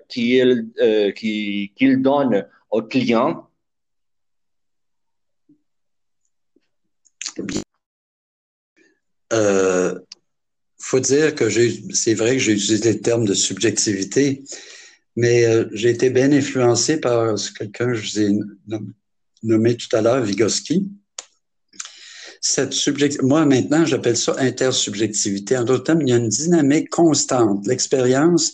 qu'il 0.09 0.69
qu'il 1.15 2.01
donne 2.01 2.45
aux 2.71 2.83
clients? 2.83 3.46
Euh, 9.33 9.97
faut 10.79 10.99
dire 10.99 11.35
que 11.35 11.49
c'est 11.93 12.13
vrai 12.13 12.33
que 12.33 12.39
j'ai 12.39 12.53
utilisé 12.53 12.93
le 12.93 13.01
terme 13.01 13.25
de 13.25 13.33
subjectivité, 13.33 14.43
mais 15.15 15.45
euh, 15.45 15.65
j'ai 15.73 15.89
été 15.89 16.09
bien 16.09 16.31
influencé 16.31 16.99
par 16.99 17.35
quelqu'un 17.57 17.87
que 17.87 17.95
je 17.95 18.11
vous 18.11 18.19
ai 18.21 18.39
nommé 19.43 19.75
tout 19.75 19.93
à 19.95 20.01
l'heure, 20.01 20.21
Vygotsky. 20.21 20.87
Cette 22.39 22.73
Moi, 23.23 23.45
maintenant, 23.45 23.85
j'appelle 23.85 24.15
ça 24.15 24.35
intersubjectivité. 24.37 25.57
En 25.57 25.63
d'autres 25.63 25.83
termes, 25.83 26.01
il 26.01 26.09
y 26.09 26.13
a 26.13 26.17
une 26.17 26.29
dynamique 26.29 26.89
constante. 26.89 27.65
L'expérience, 27.67 28.53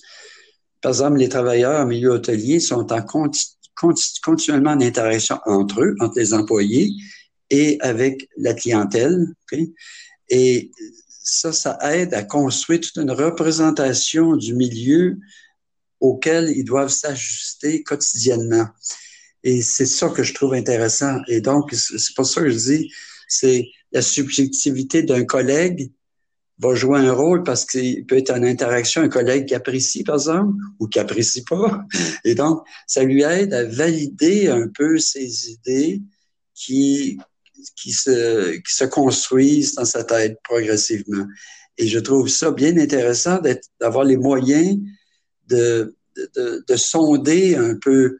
par 0.81 0.91
exemple, 0.91 1.17
les 1.17 1.29
travailleurs 1.29 1.81
en 1.81 1.85
milieu 1.85 2.11
hôtelier 2.11 2.59
sont 2.59 2.91
en 2.91 3.05
continuellement 4.23 4.71
en 4.71 4.81
interaction 4.81 5.39
entre 5.45 5.81
eux, 5.81 5.95
entre 5.99 6.17
les 6.17 6.33
employés 6.33 6.91
et 7.49 7.77
avec 7.81 8.29
la 8.37 8.53
clientèle. 8.53 9.27
Et 10.35 10.71
ça, 11.07 11.53
ça 11.53 11.77
aide 11.93 12.15
à 12.15 12.23
construire 12.23 12.81
toute 12.81 12.97
une 12.97 13.11
représentation 13.11 14.35
du 14.35 14.55
milieu 14.55 15.19
auquel 15.99 16.51
ils 16.55 16.63
doivent 16.63 16.89
s'ajuster 16.89 17.83
quotidiennement. 17.83 18.67
Et 19.43 19.61
c'est 19.61 19.85
ça 19.85 20.09
que 20.09 20.23
je 20.23 20.33
trouve 20.33 20.55
intéressant. 20.55 21.19
Et 21.27 21.39
donc, 21.39 21.71
c'est 21.73 22.15
pour 22.15 22.25
ça 22.25 22.41
que 22.41 22.49
je 22.49 22.57
dis, 22.57 22.91
c'est 23.27 23.67
la 23.91 24.01
subjectivité 24.01 25.03
d'un 25.03 25.23
collègue 25.23 25.91
va 26.57 26.73
jouer 26.73 26.99
un 26.99 27.13
rôle 27.13 27.43
parce 27.43 27.63
qu'il 27.63 28.03
peut 28.07 28.17
être 28.17 28.31
en 28.31 28.41
interaction 28.41 29.03
un 29.03 29.09
collègue 29.09 29.45
qui 29.45 29.53
apprécie, 29.53 30.03
par 30.03 30.15
exemple, 30.15 30.55
ou 30.79 30.87
qui 30.87 30.97
apprécie 30.97 31.43
pas. 31.43 31.85
Et 32.25 32.33
donc, 32.33 32.63
ça 32.87 33.03
lui 33.03 33.21
aide 33.21 33.53
à 33.53 33.65
valider 33.65 34.47
un 34.47 34.67
peu 34.67 34.97
ses 34.97 35.51
idées 35.51 36.01
qui 36.55 37.19
qui 37.75 37.91
se, 37.91 38.51
qui 38.58 38.74
se 38.74 38.86
construisent 38.86 39.75
dans 39.75 39.86
sa 39.86 40.03
tête 40.03 40.38
progressivement. 40.43 41.25
Et 41.77 41.88
je 41.88 42.00
trouve 42.00 42.27
ça 42.27 42.51
bien 42.51 42.77
intéressant 42.77 43.39
d'avoir 43.79 44.03
les 44.03 44.17
moyens 44.17 44.77
de, 45.48 45.96
de, 46.36 46.63
de, 46.67 46.75
sonder 46.75 47.55
un 47.55 47.75
peu 47.75 48.17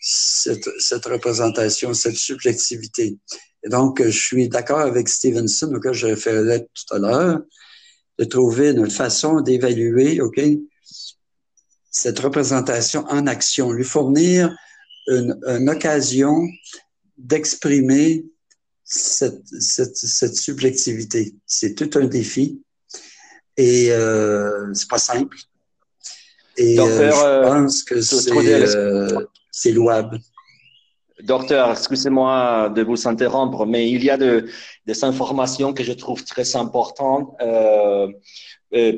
cette, 0.00 0.68
cette, 0.78 1.04
représentation, 1.06 1.94
cette 1.94 2.16
subjectivité. 2.16 3.18
Et 3.64 3.68
donc, 3.68 4.02
je 4.02 4.10
suis 4.10 4.48
d'accord 4.48 4.80
avec 4.80 5.08
Stevenson, 5.08 5.72
auquel 5.74 5.92
je 5.92 6.06
référais 6.06 6.66
tout 6.74 6.94
à 6.94 6.98
l'heure, 6.98 7.40
de 8.18 8.24
trouver 8.24 8.70
une 8.70 8.90
façon 8.90 9.40
d'évaluer, 9.40 10.20
OK, 10.20 10.40
cette 11.90 12.18
représentation 12.18 13.04
en 13.08 13.26
action, 13.26 13.72
lui 13.72 13.84
fournir 13.84 14.54
une, 15.06 15.38
une 15.46 15.70
occasion 15.70 16.36
d'exprimer 17.16 18.26
cette, 18.86 19.46
cette, 19.60 19.96
cette 19.96 20.36
subjectivité. 20.36 21.34
C'est 21.44 21.74
tout 21.74 21.90
un 21.98 22.06
défi 22.06 22.62
et 23.56 23.90
euh, 23.90 24.72
c'est 24.72 24.88
pas 24.88 24.98
simple. 24.98 25.36
Et 26.56 26.80
euh, 26.80 27.10
je 27.10 27.24
euh, 27.24 27.42
pense 27.42 27.82
que 27.82 28.00
c'est, 28.00 28.30
euh, 28.32 29.26
c'est 29.50 29.72
louable. 29.72 30.20
docteur, 31.22 31.72
excusez-moi 31.72 32.70
de 32.74 32.82
vous 32.82 33.06
interrompre, 33.08 33.66
mais 33.66 33.90
il 33.90 34.02
y 34.04 34.08
a 34.08 34.16
de, 34.16 34.48
des 34.86 35.04
informations 35.04 35.74
que 35.74 35.84
je 35.84 35.92
trouve 35.92 36.24
très 36.24 36.56
importantes 36.56 37.34
euh 37.42 38.08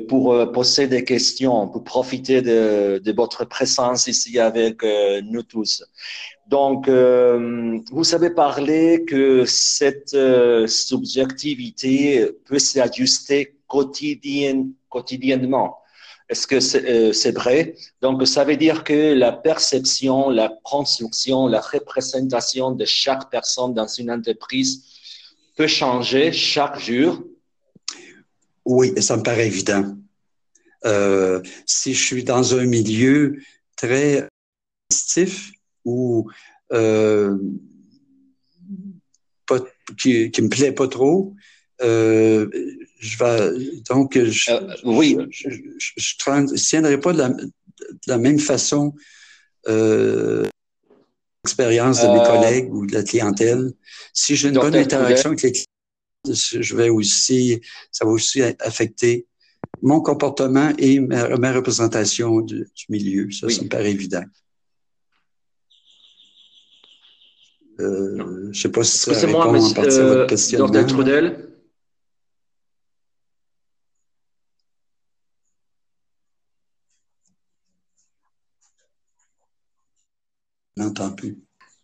pour 0.07 0.33
euh, 0.33 0.45
poser 0.47 0.87
des 0.87 1.03
questions, 1.03 1.67
pour 1.67 1.83
profiter 1.83 2.41
de, 2.41 2.99
de 3.03 3.11
votre 3.11 3.45
présence 3.45 4.07
ici 4.07 4.39
avec 4.39 4.83
euh, 4.83 5.21
nous 5.23 5.43
tous. 5.43 5.83
Donc, 6.47 6.87
euh, 6.87 7.79
vous 7.91 8.15
avez 8.15 8.31
parlé 8.31 9.05
que 9.05 9.45
cette 9.45 10.17
subjectivité 10.67 12.31
peut 12.45 12.59
s'ajuster 12.59 13.55
quotidien, 13.67 14.65
quotidiennement. 14.89 15.77
Est-ce 16.29 16.45
que 16.45 16.55
euh, 16.57 17.11
c'est 17.11 17.31
vrai? 17.31 17.75
Donc, 18.01 18.25
ça 18.27 18.43
veut 18.43 18.55
dire 18.55 18.83
que 18.83 19.13
la 19.13 19.31
perception, 19.31 20.29
la 20.29 20.53
construction, 20.63 21.47
la 21.47 21.59
représentation 21.59 22.71
de 22.71 22.85
chaque 22.85 23.31
personne 23.31 23.73
dans 23.73 23.87
une 23.87 24.11
entreprise 24.11 24.83
peut 25.55 25.67
changer 25.67 26.31
chaque 26.31 26.79
jour 26.79 27.19
Oui, 28.69 28.93
ça 29.01 29.17
me 29.17 29.23
paraît 29.23 29.47
évident. 29.47 29.97
Euh, 30.85 31.41
si 31.65 31.95
je 31.95 32.05
suis 32.05 32.23
dans 32.23 32.53
un 32.53 32.65
milieu 32.65 33.39
très 33.75 34.27
positif 34.87 35.51
ou 35.85 36.29
euh, 36.71 37.35
qui, 39.97 40.29
qui 40.29 40.41
me 40.43 40.49
plaît 40.49 40.71
pas 40.71 40.87
trop, 40.87 41.33
euh, 41.81 42.47
je 42.99 43.17
vais 43.17 43.81
donc 43.89 44.15
je, 44.15 44.51
oui 44.83 45.17
je, 45.31 45.49
je, 45.97 46.59
tiendrai 46.69 46.99
pas 46.99 47.13
de 47.13 47.17
la, 47.17 47.29
de 47.29 47.51
la 48.05 48.19
même 48.19 48.37
façon 48.37 48.93
l'expérience 51.43 52.03
de 52.03 52.07
mes 52.07 52.23
collègues 52.23 52.71
ou 52.71 52.85
de 52.85 52.93
la 52.93 53.01
clientèle. 53.01 53.71
Si 54.13 54.35
j'ai 54.35 54.49
une 54.49 54.59
bonne 54.59 54.75
interaction 54.75 55.31
avec 55.31 55.41
les 55.41 55.53
clients, 55.53 55.65
je 56.33 56.75
vais 56.75 56.89
aussi 56.89 57.61
ça 57.91 58.05
va 58.05 58.11
aussi 58.11 58.41
affecter 58.41 59.27
mon 59.81 60.01
comportement 60.01 60.71
et 60.77 60.99
ma, 60.99 61.37
ma 61.37 61.53
représentation 61.53 62.41
du, 62.41 62.67
du, 62.75 62.85
milieu. 62.89 63.29
Ça, 63.31 63.47
oui. 63.47 63.53
ça 63.53 63.63
me 63.63 63.69
paraît 63.69 63.91
évident. 63.91 64.23
Euh, 67.79 68.17
je 68.17 68.47
ne 68.49 68.53
sais 68.53 68.69
pas 68.69 68.83
si 68.83 68.97
ça 68.97 69.13
répond 69.13 69.41
en 69.41 69.73
partie 69.73 69.97
à 69.97 70.05
votre 70.05 70.27
questionnement. 70.27 70.67
Dr. 70.67 70.87
Trudel. 70.87 71.49
n'entends 80.79 81.11
plus. 81.11 81.37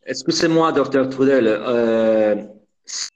Excusez-moi, 0.06 0.72
docteur 0.72 1.10
Trudel? 1.10 1.48
Euh, 1.48 2.36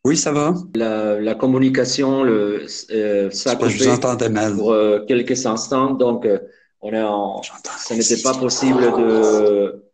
oui, 0.03 0.17
ça 0.17 0.31
va. 0.31 0.53
La, 0.75 1.19
la 1.19 1.35
communication, 1.35 2.23
le, 2.23 2.65
euh, 2.91 3.29
ça 3.29 3.51
a 3.51 3.67
je 3.67 3.77
vous 3.77 3.89
entendais 3.89 4.29
mal. 4.29 4.55
pour 4.55 4.71
euh, 4.71 5.05
quelques 5.05 5.45
instants, 5.45 5.91
donc 5.91 6.25
euh, 6.25 6.39
on 6.81 6.91
est 6.91 7.01
en, 7.01 7.41
ce 7.43 7.93
n'était 7.93 8.21
pas 8.21 8.33
possible 8.33 8.81
de 8.81 9.85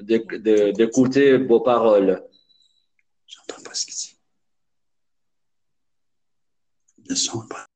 d'écouter 0.00 1.32
de, 1.32 1.36
de, 1.38 1.46
vos 1.46 1.60
paroles. 1.60 2.22
J'entends 3.26 3.62
pas 3.62 3.74
ce 3.74 3.84
qu'il 3.84 3.94
dit. 3.94 4.16
Le 7.08 7.14
son 7.14 7.42
n'est 7.42 7.48
pas, 7.48 7.66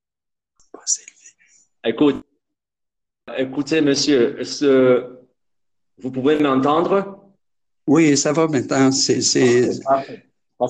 pas 0.72 0.84
élevé. 1.00 1.94
Écoute, 1.94 2.24
écoutez, 3.36 3.80
monsieur, 3.80 4.42
ce, 4.44 5.18
vous 5.98 6.10
pouvez 6.10 6.38
m'entendre? 6.38 7.18
Oui, 7.86 8.16
ça 8.16 8.32
va 8.32 8.46
maintenant. 8.46 8.92
C'est 8.92 9.20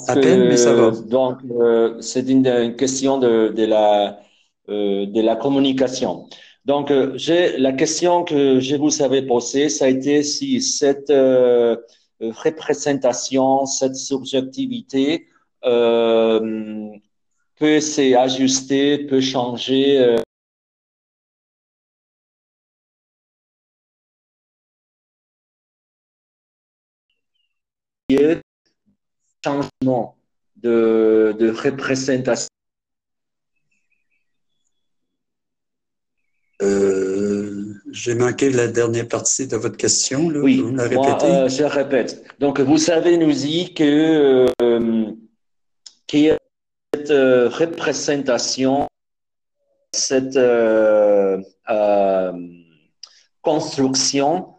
à 0.09 0.15
peine, 0.17 0.45
mais 0.49 0.57
ça 0.57 0.73
va. 0.75 0.91
Donc, 0.91 1.39
euh, 1.51 2.01
c'est 2.01 2.29
une, 2.29 2.47
une, 2.47 2.77
question 2.77 3.19
de, 3.19 3.53
de, 3.55 3.65
la, 3.65 4.21
euh, 4.69 5.07
de 5.07 5.21
la 5.21 5.37
communication. 5.37 6.27
Donc, 6.65 6.91
euh, 6.91 7.13
j'ai 7.17 7.59
la 7.59 7.73
question 7.73 8.25
que 8.25 8.61
je 8.61 8.77
vous 8.77 9.03
avais 9.03 9.23
posée, 9.23 9.69
ça 9.69 9.87
a 9.87 9.89
été 9.89 10.23
si 10.23 10.61
cette 10.61 11.11
euh, 11.11 11.77
représentation, 12.21 13.67
cette 13.67 13.97
subjectivité 13.97 15.27
euh, 15.65 16.89
peut 17.59 17.81
s'ajuster, 17.81 18.99
peut 18.99 19.21
changer. 19.21 20.17
Changement 29.45 30.17
de, 30.57 31.35
de 31.39 31.51
représentation 31.51 32.49
euh, 36.63 37.75
J'ai 37.91 38.15
manqué 38.15 38.51
la 38.51 38.69
dernière 38.69 39.09
partie 39.09 39.47
de 39.47 39.57
votre 39.57 39.77
question. 39.77 40.31
Là. 40.31 40.41
Oui, 40.41 40.59
vous 40.59 40.75
la 40.75 40.89
moi, 40.89 41.19
euh, 41.25 41.49
je 41.49 41.65
répète. 41.65 42.25
Donc, 42.39 42.61
vous 42.61 42.79
savez 42.79 43.19
nous 43.19 43.33
dit 43.33 43.75
que, 43.75 44.47
euh, 44.63 45.11
que 46.07 46.39
cette 46.95 47.11
représentation, 47.11 48.87
cette 49.93 50.39
construction 53.41 54.55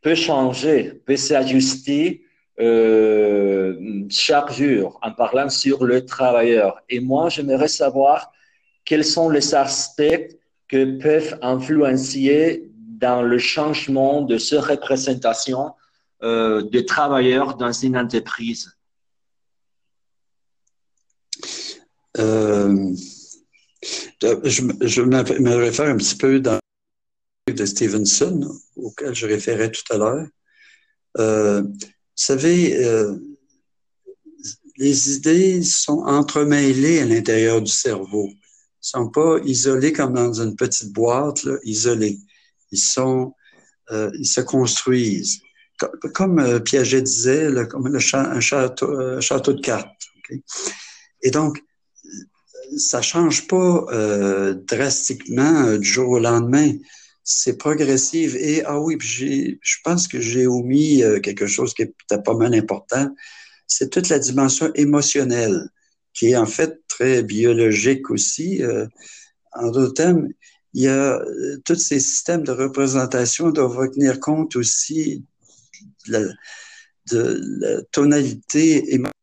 peut 0.00 0.14
changer, 0.14 1.02
peut 1.04 1.16
s'ajuster 1.16 2.23
euh, 2.60 4.04
chaque 4.10 4.52
jour 4.52 4.98
en 5.02 5.12
parlant 5.12 5.48
sur 5.48 5.84
le 5.84 6.04
travailleur. 6.04 6.82
Et 6.88 7.00
moi, 7.00 7.28
j'aimerais 7.28 7.68
savoir 7.68 8.32
quels 8.84 9.04
sont 9.04 9.28
les 9.28 9.54
aspects 9.54 10.28
que 10.68 10.98
peuvent 10.98 11.38
influencer 11.42 12.70
dans 12.76 13.22
le 13.22 13.38
changement 13.38 14.22
de 14.22 14.38
cette 14.38 14.60
représentation 14.60 15.72
euh, 16.22 16.62
des 16.62 16.86
travailleurs 16.86 17.56
dans 17.56 17.72
une 17.72 17.96
entreprise. 17.96 18.70
Euh, 22.18 22.94
je, 24.22 25.02
me 25.02 25.54
réfère 25.56 25.86
un 25.86 25.96
petit 25.96 26.16
peu 26.16 26.40
dans 26.40 26.58
de 27.52 27.66
Stevenson, 27.66 28.40
auquel 28.76 29.14
je 29.14 29.26
référais 29.26 29.70
tout 29.70 29.82
à 29.92 29.98
l'heure. 29.98 30.26
Euh, 31.18 31.62
savez, 32.16 32.84
euh, 32.84 33.16
les 34.76 35.14
idées 35.16 35.62
sont 35.62 36.02
entremêlées 36.04 37.00
à 37.00 37.06
l'intérieur 37.06 37.62
du 37.62 37.70
cerveau. 37.70 38.28
Ils 38.30 38.88
sont 38.88 39.08
pas 39.08 39.38
isolés 39.44 39.92
comme 39.92 40.14
dans 40.14 40.40
une 40.40 40.56
petite 40.56 40.92
boîte, 40.92 41.44
là, 41.44 41.56
isolés. 41.64 42.18
Ils 42.70 42.78
sont, 42.78 43.32
euh, 43.90 44.10
ils 44.18 44.26
se 44.26 44.40
construisent. 44.40 45.40
Comme, 46.12 46.38
euh, 46.38 46.60
Piaget 46.60 47.02
disait, 47.02 47.50
comme 47.68 47.86
un 47.86 48.40
château, 48.40 48.90
euh, 48.90 49.20
château 49.20 49.52
de 49.52 49.60
cartes. 49.60 49.90
Et 51.22 51.30
donc, 51.30 51.62
ça 52.76 53.02
change 53.02 53.46
pas 53.46 53.86
euh, 53.92 54.54
drastiquement 54.54 55.76
du 55.76 55.86
jour 55.86 56.10
au 56.10 56.18
lendemain 56.18 56.72
c'est 57.24 57.56
progressif. 57.56 58.34
Et 58.36 58.62
ah 58.64 58.78
oui, 58.80 58.96
je 59.00 59.76
pense 59.82 60.06
que 60.06 60.20
j'ai 60.20 60.46
omis 60.46 61.02
euh, 61.02 61.20
quelque 61.20 61.46
chose 61.46 61.74
qui 61.74 61.82
est 61.82 61.94
peut-être 62.08 62.22
pas 62.22 62.34
mal 62.34 62.54
important. 62.54 63.12
C'est 63.66 63.90
toute 63.90 64.10
la 64.10 64.18
dimension 64.18 64.70
émotionnelle, 64.74 65.70
qui 66.12 66.30
est 66.30 66.36
en 66.36 66.46
fait 66.46 66.80
très 66.86 67.22
biologique 67.22 68.10
aussi. 68.10 68.62
Euh, 68.62 68.86
en 69.52 69.70
d'autres 69.70 69.94
termes, 69.94 70.28
il 70.74 70.82
y 70.82 70.88
a 70.88 71.18
euh, 71.18 71.58
tous 71.64 71.76
ces 71.76 72.00
systèmes 72.00 72.44
de 72.44 72.52
représentation 72.52 73.50
doivent 73.50 73.90
tenir 73.90 74.20
compte 74.20 74.54
aussi 74.56 75.24
de 76.06 76.12
la, 76.12 76.20
de 77.10 77.40
la 77.60 77.82
tonalité 77.84 78.92
émotionnelle 78.92 79.14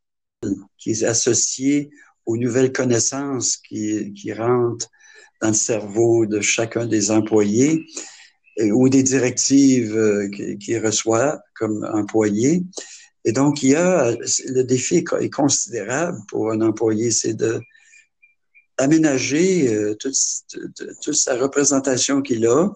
qui 0.77 0.91
est 0.91 1.03
associée 1.03 1.91
aux 2.25 2.37
nouvelles 2.37 2.71
connaissances 2.71 3.57
qui, 3.57 4.13
qui 4.13 4.33
rentrent 4.33 4.89
dans 5.41 5.49
le 5.49 5.53
cerveau 5.53 6.25
de 6.25 6.41
chacun 6.41 6.85
des 6.85 7.11
employés 7.11 7.85
ou 8.59 8.89
des 8.89 9.03
directives 9.03 9.95
euh, 9.97 10.29
qu'il 10.29 10.85
reçoit 10.85 11.41
comme 11.55 11.87
employé. 11.93 12.63
Et 13.23 13.31
donc, 13.31 13.63
il 13.63 13.69
y 13.69 13.75
a, 13.75 14.11
le 14.11 14.63
défi 14.63 14.97
est 14.97 15.29
considérable 15.29 16.17
pour 16.27 16.51
un 16.51 16.61
employé, 16.61 17.11
c'est 17.11 17.33
de 17.33 17.61
aménager 18.77 19.73
euh, 19.73 19.95
toute, 19.95 20.15
toute, 21.01 21.13
sa 21.13 21.37
représentation 21.37 22.21
qu'il 22.21 22.47
a, 22.47 22.67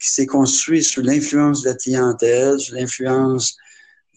qui 0.00 0.10
s'est 0.10 0.26
construit 0.26 0.82
sous 0.82 1.00
l'influence 1.00 1.62
de 1.62 1.68
la 1.68 1.74
clientèle, 1.74 2.58
sous 2.58 2.74
l'influence 2.74 3.56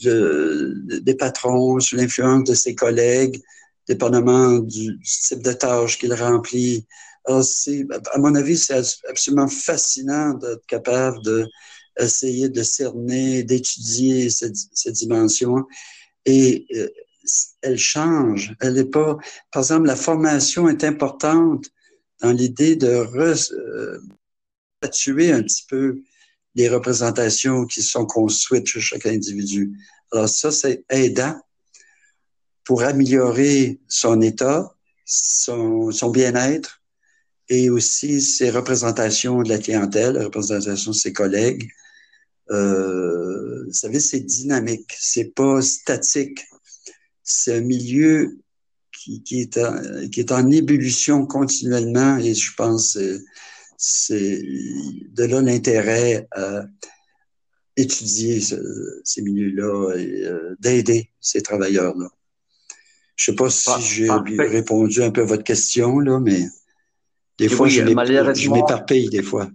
de, 0.02 0.74
des 1.02 1.16
patrons, 1.16 1.80
sous 1.80 1.96
l'influence 1.96 2.50
de 2.50 2.56
ses 2.56 2.74
collègues, 2.74 3.42
dépendamment 3.88 4.60
du, 4.60 5.00
type 5.04 5.44
de 5.44 5.54
tâche 5.54 6.00
qu'il 6.00 6.14
remplit, 6.14 6.88
à 7.26 8.18
mon 8.18 8.36
avis, 8.36 8.58
c'est 8.58 8.82
absolument 9.10 9.48
fascinant 9.48 10.34
d'être 10.34 10.66
capable 10.66 11.22
de 11.24 11.48
essayer 12.00 12.50
de 12.50 12.64
cerner, 12.64 13.44
d'étudier 13.44 14.30
cette, 14.30 14.56
cette 14.74 14.96
dimension. 14.96 15.66
et 16.26 16.66
euh, 16.76 16.90
elle 17.62 17.78
change. 17.78 18.56
Elle 18.60 18.74
n'est 18.74 18.86
pas, 18.86 19.18
par 19.52 19.62
exemple, 19.62 19.88
la 19.88 19.96
formation 19.96 20.68
est 20.70 20.84
importante 20.84 21.66
dans 22.22 22.32
l'idée 22.32 22.76
de 22.76 22.96
restatuer 24.82 25.32
un 25.32 25.44
petit 25.44 25.66
peu 25.68 26.02
les 26.56 26.68
représentations 26.68 27.66
qui 27.66 27.82
sont 27.82 28.06
construites 28.06 28.68
chez 28.68 28.82
chaque 28.82 29.06
individu. 29.06 29.72
Alors 30.12 30.30
ça, 30.30 30.52
c'est 30.52 30.84
aidant 30.90 31.40
pour 32.64 32.84
améliorer 32.84 33.80
son 33.88 34.22
état, 34.22 34.76
son, 35.06 35.92
son 35.92 36.10
bien-être 36.10 36.81
et 37.52 37.70
aussi 37.70 38.22
ses 38.22 38.50
représentations 38.50 39.44
de 39.44 39.50
la 39.50 39.58
clientèle, 39.58 40.14
la 40.14 40.24
représentation 40.24 40.92
de 40.92 40.96
ses 40.96 41.12
collègues. 41.12 41.70
Euh, 42.50 43.66
vous 43.66 43.74
savez, 43.74 44.00
c'est 44.00 44.22
dynamique, 44.22 44.96
c'est 44.98 45.36
pas 45.36 45.62
statique. 45.62 46.48
C'est 47.24 47.56
un 47.56 47.62
milieu 47.62 48.40
qui, 48.98 49.22
qui, 49.24 49.42
est 49.42 49.58
en, 49.58 50.08
qui 50.10 50.22
est 50.22 50.32
en 50.32 50.50
ébullition 50.50 51.26
continuellement 51.26 52.18
et 52.18 52.34
je 52.34 52.54
pense 52.56 52.98
c'est 53.78 54.42
de 55.10 55.24
là 55.26 55.42
l'intérêt 55.42 56.30
à 56.32 56.64
étudier 57.76 58.40
ces 58.40 59.22
milieux-là 59.22 59.96
et 59.98 60.24
euh, 60.24 60.56
d'aider 60.60 61.10
ces 61.20 61.42
travailleurs-là. 61.42 62.08
Je 63.18 63.26
sais 63.26 63.36
pas 63.36 63.50
si 63.50 63.70
j'ai 63.82 64.10
répondu 64.10 65.04
un 65.04 65.12
peu 65.12 65.22
à 65.22 65.26
votre 65.26 65.44
question, 65.44 66.00
là, 66.00 66.20
mais 66.20 66.46
des 67.42 67.50
fois, 67.50 67.68
je 67.68 68.50
m'éparpille 68.50 69.10
des 69.10 69.24
fois. 69.24 69.48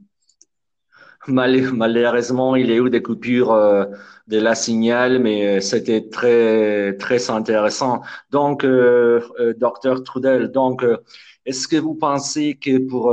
Malheureusement, 1.29 2.57
il 2.57 2.68
y 2.70 2.72
a 2.72 2.77
eu 2.77 2.90
des 2.90 3.03
coupures 3.03 3.53
euh, 3.53 3.85
de 4.29 4.38
la 4.38 4.55
signal, 4.55 5.18
mais 5.18 5.38
euh, 5.46 5.61
c'était 5.61 6.09
très, 6.09 6.96
très 6.99 7.31
intéressant. 7.31 8.01
Donc, 8.31 8.64
euh, 8.64 9.20
docteur 9.57 10.03
Trudel, 10.05 10.49
donc, 10.49 10.85
est-ce 11.44 11.66
que 11.68 11.77
vous 11.77 11.94
pensez 11.94 12.55
que 12.55 12.79
pour 12.79 13.12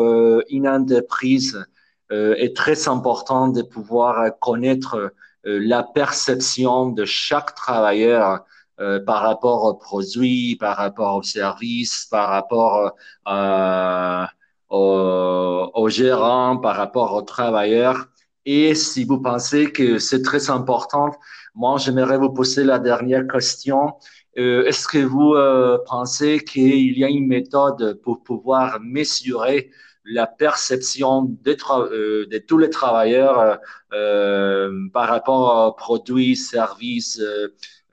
une 0.50 0.68
entreprise, 0.68 1.66
est 2.12 2.56
très 2.56 2.88
important 2.88 3.48
de 3.48 3.64
pouvoir 3.64 4.38
connaître 4.40 5.14
la 5.44 5.82
perception 5.82 6.90
de 6.90 7.06
chaque 7.06 7.56
travailleur 7.56 8.46
par 8.78 9.22
rapport 9.24 9.64
aux 9.64 9.74
produits, 9.74 10.56
par 10.60 10.78
rapport 10.78 11.16
aux 11.16 11.24
services, 11.24 12.06
par 12.12 12.30
rapport 12.30 12.94
à 13.26 14.30
aux, 14.74 15.90
gérants, 15.90 16.58
par 16.58 16.76
rapport 16.76 17.14
aux 17.14 17.22
travailleurs. 17.22 18.08
Et 18.46 18.76
si 18.76 19.06
vous 19.06 19.22
pensez 19.22 19.72
que 19.72 20.00
c'est 20.00 20.22
très 20.22 20.50
important, 20.50 21.12
moi, 21.56 21.78
j'aimerais 21.78 22.18
vous 22.18 22.32
poser 22.32 22.64
la 22.64 22.80
dernière 22.80 23.28
question. 23.28 23.94
Euh, 24.38 24.66
Est-ce 24.66 24.88
que 24.88 24.98
vous 24.98 25.34
euh, 25.36 25.78
pensez 25.86 26.40
qu'il 26.40 26.98
y 26.98 27.04
a 27.04 27.10
une 27.10 27.28
méthode 27.28 28.00
pour 28.04 28.24
pouvoir 28.24 28.80
mesurer 28.82 29.70
la 30.06 30.28
perception 30.28 31.24
de, 31.44 31.56
euh, 31.72 32.26
de 32.26 32.38
tous 32.40 32.58
les 32.58 32.70
travailleurs 32.70 33.60
euh, 33.94 34.72
par 34.92 35.08
rapport 35.08 35.68
aux 35.68 35.74
produits, 35.74 36.36
services, 36.36 37.22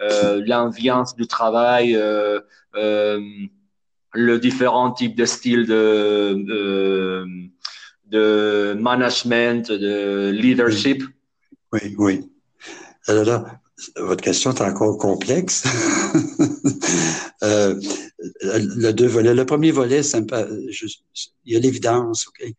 euh, 0.00 0.42
l'ambiance 0.46 1.14
du 1.14 1.26
travail 1.26 1.96
le 4.14 4.38
différents 4.38 4.92
types 4.92 5.16
de 5.16 5.24
styles 5.24 5.66
de, 5.66 7.24
de, 8.06 8.76
management, 8.78 9.70
de 9.70 10.30
leadership. 10.30 11.02
Oui, 11.72 11.94
oui. 11.98 12.30
Alors 13.06 13.24
là, 13.24 13.60
votre 13.96 14.22
question 14.22 14.52
est 14.52 14.60
encore 14.60 14.98
complexe. 14.98 15.64
euh. 17.42 17.80
Le 18.42 19.42
premier 19.44 19.70
volet, 19.70 20.02
il 20.02 21.52
y 21.52 21.56
a 21.56 21.58
l'évidence. 21.58 22.28
Okay? 22.28 22.54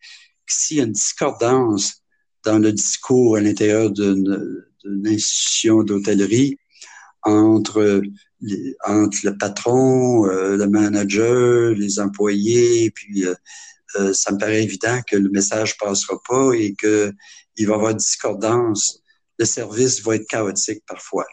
S'il 0.48 0.78
y 0.78 0.82
a 0.82 0.84
une 0.84 0.92
discordance 0.92 2.02
dans 2.44 2.58
le 2.58 2.72
discours 2.72 3.38
à 3.38 3.42
l'intérieur 3.42 3.92
d'une 3.92 4.64
institution 5.06 5.84
d'hôtellerie 5.84 6.58
entre 7.24 8.02
entre 8.86 9.18
le 9.24 9.38
patron, 9.38 10.26
euh, 10.26 10.58
le 10.58 10.68
manager, 10.68 11.72
les 11.72 12.00
employés, 12.00 12.92
puis 12.92 13.26
euh, 13.26 13.36
euh, 14.00 14.14
ça 14.14 14.32
me 14.32 14.38
paraît 14.38 14.64
évident 14.64 15.00
que 15.06 15.16
le 15.16 15.30
message 15.30 15.78
passera 15.78 16.20
pas 16.28 16.54
et 16.54 16.74
que 16.74 17.12
il 17.58 17.68
va 17.68 17.74
y 17.74 17.76
avoir 17.76 17.96
discordance. 17.96 19.02
Le 19.38 19.46
service 19.46 20.02
va 20.02 20.16
être 20.16 20.28
chaotique 20.28 20.84
parfois. 20.88 21.26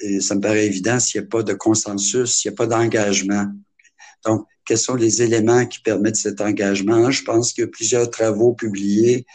Et 0.00 0.20
ça 0.20 0.34
me 0.34 0.40
paraît 0.40 0.66
évident 0.66 1.00
s'il 1.00 1.20
n'y 1.20 1.26
a 1.26 1.30
pas 1.30 1.42
de 1.42 1.54
consensus, 1.54 2.36
s'il 2.36 2.50
n'y 2.50 2.54
a 2.54 2.56
pas 2.56 2.66
d'engagement. 2.66 3.46
Donc, 4.24 4.46
quels 4.64 4.78
sont 4.78 4.94
les 4.94 5.22
éléments 5.22 5.66
qui 5.66 5.80
permettent 5.80 6.16
cet 6.16 6.40
engagement? 6.40 7.10
Je 7.10 7.22
pense 7.24 7.52
qu'il 7.52 7.62
y 7.62 7.66
a 7.66 7.70
plusieurs 7.70 8.10
travaux 8.10 8.52
publiés 8.52 9.26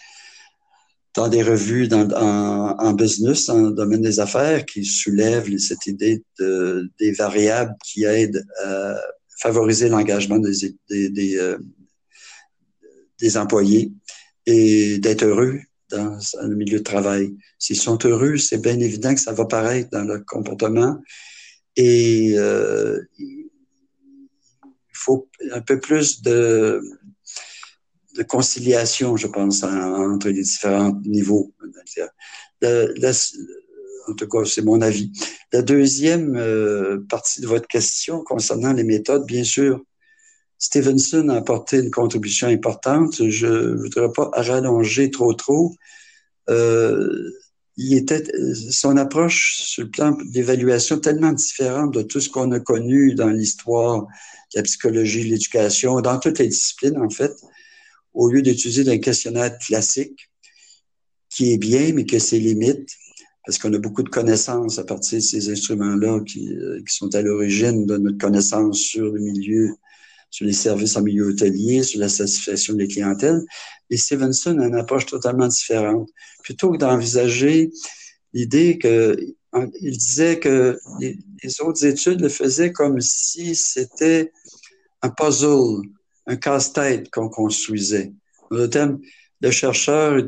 dans 1.17 1.27
des 1.27 1.41
revues 1.41 1.87
dans, 1.87 2.07
en, 2.11 2.93
business, 2.93 3.49
en 3.49 3.71
domaine 3.71 4.03
des 4.03 4.19
affaires, 4.19 4.63
qui 4.67 4.85
soulèvent 4.85 5.57
cette 5.57 5.87
idée 5.87 6.23
de, 6.39 6.91
des 6.99 7.11
variables 7.11 7.73
qui 7.83 8.03
aident 8.03 8.45
à 8.63 9.01
favoriser 9.39 9.89
l'engagement 9.89 10.37
des, 10.37 10.75
euh, 11.37 11.57
des, 13.19 13.35
employés 13.35 13.91
et 14.45 14.99
d'être 14.99 15.23
heureux 15.23 15.59
dans, 15.89 16.19
le 16.43 16.55
milieu 16.55 16.77
de 16.77 16.83
travail. 16.83 17.33
S'ils 17.57 17.79
sont 17.79 17.97
heureux, 18.05 18.37
c'est 18.37 18.61
bien 18.61 18.79
évident 18.79 19.15
que 19.15 19.19
ça 19.19 19.33
va 19.33 19.45
paraître 19.45 19.89
dans 19.89 20.03
leur 20.03 20.23
comportement. 20.23 21.01
Et 21.75 22.35
euh, 22.37 23.01
il 23.17 23.49
faut 24.93 25.27
un 25.51 25.61
peu 25.61 25.79
plus 25.79 26.21
de 26.21 26.79
de 28.17 28.23
conciliation, 28.23 29.15
je 29.15 29.27
pense, 29.27 29.63
entre 29.63 30.29
les 30.29 30.41
différents 30.41 30.99
niveaux. 31.05 31.53
en 32.63 34.13
tout 34.15 34.27
cas, 34.27 34.45
c'est 34.45 34.63
mon 34.63 34.81
avis. 34.81 35.11
La 35.53 35.61
deuxième 35.61 36.35
euh, 36.35 36.99
partie 37.09 37.41
de 37.41 37.47
votre 37.47 37.67
question 37.67 38.23
concernant 38.23 38.73
les 38.73 38.83
méthodes, 38.83 39.25
bien 39.25 39.43
sûr, 39.43 39.81
Stevenson 40.57 41.29
a 41.29 41.35
apporté 41.35 41.77
une 41.77 41.91
contribution 41.91 42.47
importante. 42.47 43.27
Je 43.29 43.45
ne 43.47 43.75
voudrais 43.75 44.11
pas 44.11 44.31
rallonger 44.33 45.11
trop 45.11 45.33
trop. 45.33 45.75
Euh, 46.49 47.31
il 47.79 47.95
était 47.95 48.23
son 48.71 48.97
approche 48.97 49.57
sur 49.57 49.83
le 49.83 49.91
plan 49.91 50.17
d'évaluation 50.31 50.97
tellement 50.97 51.31
différente 51.31 51.93
de 51.93 52.01
tout 52.01 52.19
ce 52.19 52.29
qu'on 52.29 52.51
a 52.51 52.59
connu 52.59 53.13
dans 53.13 53.29
l'histoire, 53.29 54.07
la 54.55 54.63
psychologie, 54.63 55.25
l'éducation, 55.25 56.01
dans 56.01 56.17
toutes 56.17 56.39
les 56.39 56.47
disciplines 56.47 56.97
en 56.97 57.11
fait 57.11 57.33
au 58.17 58.29
lieu 58.29 58.41
d'utiliser 58.41 58.89
un 58.89 58.97
questionnaire 58.97 59.57
classique, 59.59 60.29
qui 61.29 61.53
est 61.53 61.57
bien, 61.57 61.93
mais 61.93 62.05
que 62.05 62.19
ses 62.19 62.39
limites, 62.39 62.89
parce 63.45 63.57
qu'on 63.59 63.73
a 63.73 63.77
beaucoup 63.77 64.03
de 64.03 64.09
connaissances 64.09 64.79
à 64.79 64.83
partir 64.83 65.19
de 65.19 65.23
ces 65.23 65.49
instruments-là 65.49 66.21
qui, 66.25 66.53
euh, 66.53 66.79
qui, 66.79 66.95
sont 66.95 67.13
à 67.15 67.21
l'origine 67.21 67.85
de 67.85 67.97
notre 67.97 68.17
connaissance 68.17 68.79
sur 68.79 69.05
le 69.05 69.19
milieu, 69.19 69.69
sur 70.29 70.45
les 70.45 70.53
services 70.53 70.97
en 70.97 71.01
milieu 71.01 71.29
hôtelier, 71.29 71.83
sur 71.83 71.99
la 71.99 72.09
satisfaction 72.09 72.73
des 72.73 72.87
clientèles. 72.87 73.41
Et 73.89 73.97
Stevenson 73.97 74.57
a 74.59 74.67
une 74.67 74.75
approche 74.75 75.05
totalement 75.05 75.47
différente. 75.47 76.09
Plutôt 76.43 76.71
que 76.71 76.77
d'envisager 76.77 77.71
l'idée 78.33 78.77
que 78.77 79.17
il 79.81 79.97
disait 79.97 80.39
que 80.39 80.79
les, 80.99 81.17
autres 81.61 81.85
études 81.85 82.21
le 82.21 82.29
faisaient 82.29 82.71
comme 82.71 82.99
si 82.99 83.55
c'était 83.55 84.31
un 85.01 85.09
puzzle, 85.09 85.81
un 86.27 86.35
casse-tête 86.35 87.09
qu'on 87.09 87.29
construisait. 87.29 88.13
Le 88.51 88.67
thème, 88.69 88.99
le 89.41 89.51
chercheur 89.51 90.21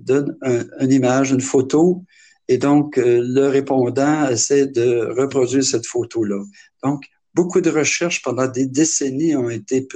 donne 0.00 0.36
une 0.80 0.92
image, 0.92 1.30
une 1.30 1.40
photo, 1.40 2.04
et 2.48 2.58
donc 2.58 2.98
euh, 2.98 3.22
le 3.24 3.48
répondant 3.48 4.28
essaie 4.28 4.66
de 4.66 5.06
reproduire 5.16 5.64
cette 5.64 5.86
photo-là. 5.86 6.42
Donc, 6.82 7.04
beaucoup 7.34 7.60
de 7.60 7.70
recherches 7.70 8.22
pendant 8.22 8.48
des 8.48 8.66
décennies 8.66 9.36
ont 9.36 9.50
été, 9.50 9.86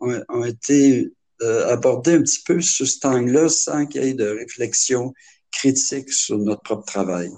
ont, 0.00 0.44
été 0.44 1.10
euh, 1.42 1.68
abordées 1.68 2.14
un 2.14 2.22
petit 2.22 2.42
peu 2.44 2.60
sous 2.60 2.86
cet 2.86 3.04
angle-là 3.04 3.48
sans 3.48 3.86
qu'il 3.86 4.04
y 4.04 4.08
ait 4.08 4.14
de 4.14 4.26
réflexion 4.28 5.14
critique 5.52 6.12
sur 6.12 6.38
notre 6.38 6.62
propre 6.62 6.84
travail. 6.84 7.30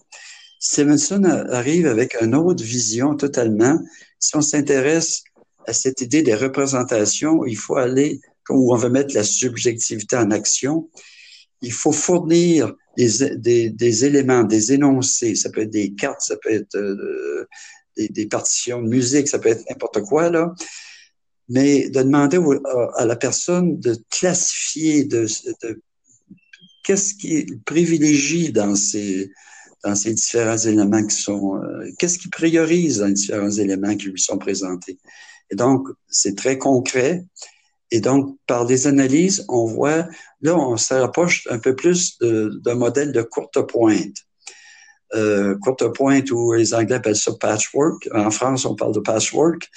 Stevenson 0.61 1.23
arrive 1.25 1.87
avec 1.87 2.17
une 2.21 2.35
autre 2.35 2.65
vision 2.65 3.15
totalement. 3.17 3.79
Si 4.19 4.35
on 4.35 4.41
s'intéresse 4.41 5.23
à 5.69 5.75
cette 5.75 6.01
idée 6.01 6.23
des 6.23 6.35
représentations, 6.35 7.45
il 7.45 7.57
faut 7.57 7.77
aller, 7.77 8.21
où 8.49 8.73
on 8.73 8.77
veut 8.77 8.89
mettre 8.89 9.15
la 9.15 9.23
subjectivité 9.23 10.17
en 10.17 10.31
action, 10.31 10.89
il 11.61 11.73
faut 11.73 11.93
fournir 11.93 12.75
des, 12.97 14.05
éléments, 14.05 14.45
des 14.45 14.73
énoncés, 14.73 15.35
ça 15.35 15.51
peut 15.51 15.63
être 15.63 15.71
des 15.71 15.93
cartes, 15.93 16.23
ça 16.23 16.37
peut 16.37 16.53
être 16.53 16.75
euh, 16.77 17.47
des, 17.97 18.27
partitions 18.27 18.81
de 18.81 18.89
musique, 18.89 19.29
ça 19.29 19.39
peut 19.39 19.51
être 19.51 19.65
n'importe 19.69 20.01
quoi, 20.03 20.31
là, 20.31 20.55
mais 21.51 21.91
de 21.91 22.03
demander 22.03 22.39
à 22.97 23.05
la 23.05 23.17
personne 23.17 23.79
de 23.79 23.97
classifier, 24.09 25.05
de, 25.05 25.27
de 25.63 25.83
qu'est-ce 26.83 27.15
qui 27.15 27.45
privilégie 27.67 28.53
dans 28.53 28.75
ces, 28.75 29.31
dans 29.85 29.95
ces 29.95 30.13
différents 30.13 30.59
éléments 30.59 31.05
qui 31.05 31.17
sont... 31.17 31.57
Euh, 31.57 31.91
qu'est-ce 31.99 32.19
qu'il 32.19 32.31
priorise 32.31 32.99
dans 32.99 33.07
les 33.07 33.13
différents 33.13 33.51
éléments 33.51 33.97
qui 33.97 34.07
lui 34.07 34.21
sont 34.21 34.39
présentés? 34.39 34.99
Et 35.51 35.57
donc, 35.57 35.89
c'est 36.09 36.37
très 36.37 36.59
concret. 36.59 37.25
Et 37.91 38.01
donc, 38.01 38.37
par 38.47 38.67
des 38.67 38.87
analyses, 38.87 39.45
on 39.49 39.65
voit, 39.65 40.07
là, 40.43 40.57
on 40.57 40.77
se 40.77 40.95
rapproche 40.95 41.47
un 41.51 41.59
peu 41.59 41.75
plus 41.75 42.19
d'un 42.21 42.75
modèle 42.75 43.13
de 43.13 43.23
courte 43.23 43.61
pointe. 43.63 44.17
Euh, 45.15 45.57
courte 45.63 45.89
pointe 45.95 46.31
où 46.31 46.53
les 46.53 46.75
Anglais 46.75 46.97
appellent 46.97 47.17
ça 47.17 47.33
patchwork. 47.33 48.09
En 48.13 48.31
France, 48.31 48.67
on 48.67 48.75
parle 48.75 48.95
de 48.95 49.01
patchwork. 49.01 49.71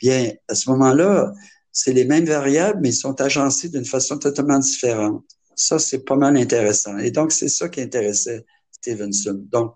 Bien, 0.00 0.32
à 0.48 0.54
ce 0.54 0.70
moment-là, 0.70 1.32
c'est 1.72 1.92
les 1.92 2.04
mêmes 2.04 2.24
variables, 2.24 2.80
mais 2.80 2.90
ils 2.90 2.94
sont 2.94 3.20
agencés 3.20 3.68
d'une 3.68 3.84
façon 3.84 4.18
totalement 4.18 4.58
différente. 4.58 5.24
Ça, 5.54 5.78
c'est 5.78 6.04
pas 6.04 6.16
mal 6.16 6.36
intéressant. 6.36 6.96
Et 6.98 7.10
donc, 7.10 7.32
c'est 7.32 7.48
ça 7.48 7.68
qui 7.68 7.82
intéressait 7.82 8.46
Stevenson. 8.80 9.44
Donc, 9.50 9.74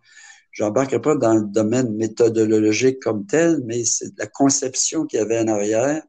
j'embarquerai 0.53 1.01
pas 1.01 1.17
dans 1.17 1.35
le 1.35 1.47
domaine 1.47 1.95
méthodologique 1.95 3.01
comme 3.01 3.27
tel, 3.27 3.61
mais 3.65 3.85
c'est 3.85 4.17
la 4.19 4.27
conception 4.27 5.07
qu'il 5.07 5.19
y 5.19 5.23
avait 5.23 5.41
en 5.41 5.49
arrière. 5.49 6.03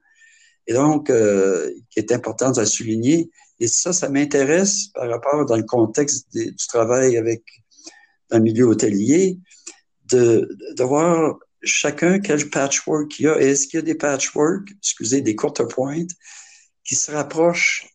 Et 0.67 0.73
donc, 0.73 1.09
euh, 1.09 1.69
qui 1.89 1.99
est 1.99 2.11
importante 2.11 2.57
à 2.57 2.65
souligner. 2.65 3.29
Et 3.59 3.67
ça, 3.67 3.93
ça 3.93 4.09
m'intéresse 4.09 4.87
par 4.93 5.09
rapport 5.09 5.45
dans 5.45 5.57
le 5.57 5.63
contexte 5.63 6.31
du 6.33 6.55
travail 6.55 7.17
avec 7.17 7.43
un 8.31 8.39
milieu 8.39 8.65
hôtelier, 8.65 9.37
de, 10.05 10.49
voir 10.79 11.37
chacun 11.61 12.19
quel 12.19 12.49
patchwork 12.49 13.19
il 13.19 13.23
y 13.23 13.27
a. 13.27 13.37
Est-ce 13.39 13.67
qu'il 13.67 13.77
y 13.77 13.83
a 13.83 13.85
des 13.85 13.95
patchwork, 13.95 14.69
excusez, 14.77 15.21
des 15.21 15.35
courtes 15.35 15.61
qui 16.83 16.95
se 16.95 17.11
rapprochent 17.11 17.87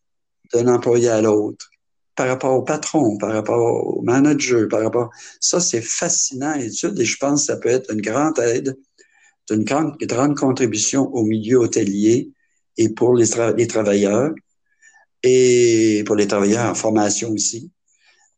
d'un 0.52 0.68
employé 0.68 1.08
à 1.08 1.20
l'autre? 1.20 1.70
Par 2.18 2.26
rapport 2.26 2.54
au 2.54 2.62
patron, 2.62 3.16
par 3.16 3.32
rapport 3.32 3.96
au 3.98 4.02
manager, 4.02 4.66
par 4.68 4.82
rapport... 4.82 5.08
Ça, 5.38 5.60
c'est 5.60 5.80
fascinant 5.80 6.54
et 6.56 6.68
je 6.68 7.16
pense 7.16 7.42
que 7.42 7.52
ça 7.52 7.56
peut 7.56 7.68
être 7.68 7.92
une 7.92 8.00
grande 8.00 8.40
aide, 8.40 8.76
une 9.52 9.62
grande, 9.62 10.36
contribution 10.36 11.08
au 11.14 11.22
milieu 11.22 11.58
hôtelier 11.58 12.32
et 12.76 12.88
pour 12.88 13.14
les, 13.14 13.26
les 13.56 13.68
travailleurs 13.68 14.32
et 15.22 16.02
pour 16.06 16.16
les 16.16 16.26
travailleurs 16.26 16.68
en 16.68 16.74
formation 16.74 17.30
aussi, 17.30 17.70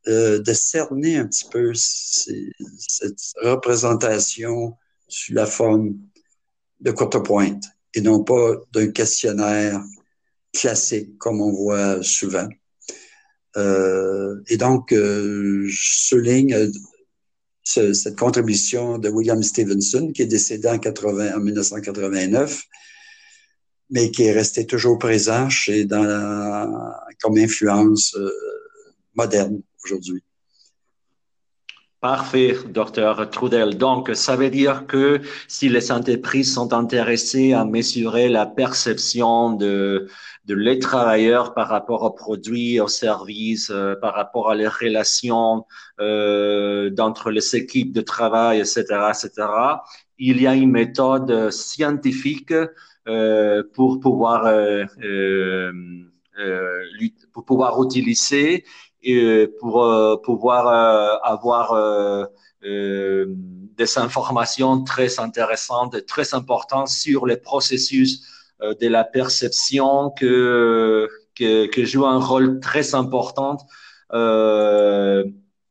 euh, 0.09 0.40
de 0.40 0.53
cerner 0.53 1.16
un 1.16 1.27
petit 1.27 1.47
peu 1.51 1.73
cette 1.75 3.33
représentation 3.43 4.75
sous 5.09 5.33
la 5.33 5.47
forme 5.47 5.97
de 6.81 6.90
courte 6.90 7.25
pointe 7.25 7.64
et 7.95 8.03
non 8.03 8.25
pas 8.25 8.57
d'un 8.73 8.88
questionnaire 8.88 9.83
classique 10.53 11.16
comme 11.16 11.40
on 11.40 11.53
voit 11.53 12.03
souvent. 12.03 12.49
Euh, 13.57 14.41
et 14.49 14.57
donc, 14.57 14.93
euh, 14.93 15.67
je 15.67 16.07
souligne 16.09 16.55
euh, 16.55 16.71
cette 17.65 18.17
contribution 18.17 18.99
de 18.99 19.09
William 19.09 19.43
Stevenson, 19.43 20.13
qui 20.13 20.23
est 20.23 20.27
décédé 20.27 20.69
en, 20.69 20.79
80, 20.79 21.37
en 21.37 21.41
1989, 21.41 22.65
mais 23.91 24.11
qui 24.11 24.25
est 24.25 24.33
resté 24.33 24.67
toujours 24.67 24.99
présent 24.99 25.49
chez, 25.49 25.85
dans 25.85 26.93
comme 27.21 27.39
influence 27.39 28.17
moderne 29.15 29.63
aujourd'hui. 29.85 30.23
Parfait, 32.01 32.57
docteur 32.67 33.29
Trudel. 33.29 33.77
Donc, 33.77 34.11
ça 34.15 34.35
veut 34.35 34.49
dire 34.49 34.87
que 34.87 35.21
si 35.49 35.69
les 35.69 35.93
entreprises 35.93 36.55
sont 36.55 36.73
intéressées 36.73 37.53
à 37.53 37.67
mesurer 37.67 38.31
la 38.31 38.47
perception 38.47 39.53
de, 39.53 40.09
de 40.47 40.55
les 40.55 40.79
travailleurs 40.79 41.53
par 41.53 41.69
rapport 41.69 42.03
aux 42.05 42.11
produits, 42.11 42.81
aux 42.81 42.89
services, 42.89 43.69
euh, 43.71 43.97
par 43.97 44.15
rapport 44.15 44.51
à 44.51 44.55
les 44.55 44.67
relations 44.67 45.67
euh, 46.01 46.89
d'entre 46.89 47.31
les 47.31 47.55
équipes 47.55 47.93
de 47.93 48.01
travail, 48.01 48.61
etc., 48.61 48.85
etc., 49.11 49.49
il 50.19 50.41
y 50.41 50.47
a 50.47 50.55
une 50.55 50.71
méthode 50.71 51.51
scientifique 51.51 52.55
euh, 53.09 53.63
pour 53.75 54.01
pouvoir 54.01 54.47
euh, 54.47 54.85
euh, 55.05 55.73
pour 57.33 57.45
pouvoir 57.45 57.83
utiliser 57.83 58.65
et 59.03 59.49
pour 59.61 59.83
euh, 59.83 60.17
pouvoir 60.17 60.69
euh, 60.69 61.17
avoir 61.23 61.73
euh, 61.73 62.27
des 62.63 63.99
informations 63.99 64.85
très 64.85 65.19
intéressantes, 65.19 66.05
très 66.07 66.35
importantes 66.35 66.89
sur 66.89 67.27
les 67.27 67.37
processus 67.37 68.23
de 68.61 68.89
la 68.89 69.05
perception 69.05 70.11
que, 70.11 71.09
que, 71.35 71.65
que, 71.67 71.85
joue 71.87 72.05
un 72.05 72.19
rôle 72.19 72.61
très 72.61 72.95
important 72.95 73.57
euh, 74.13 75.25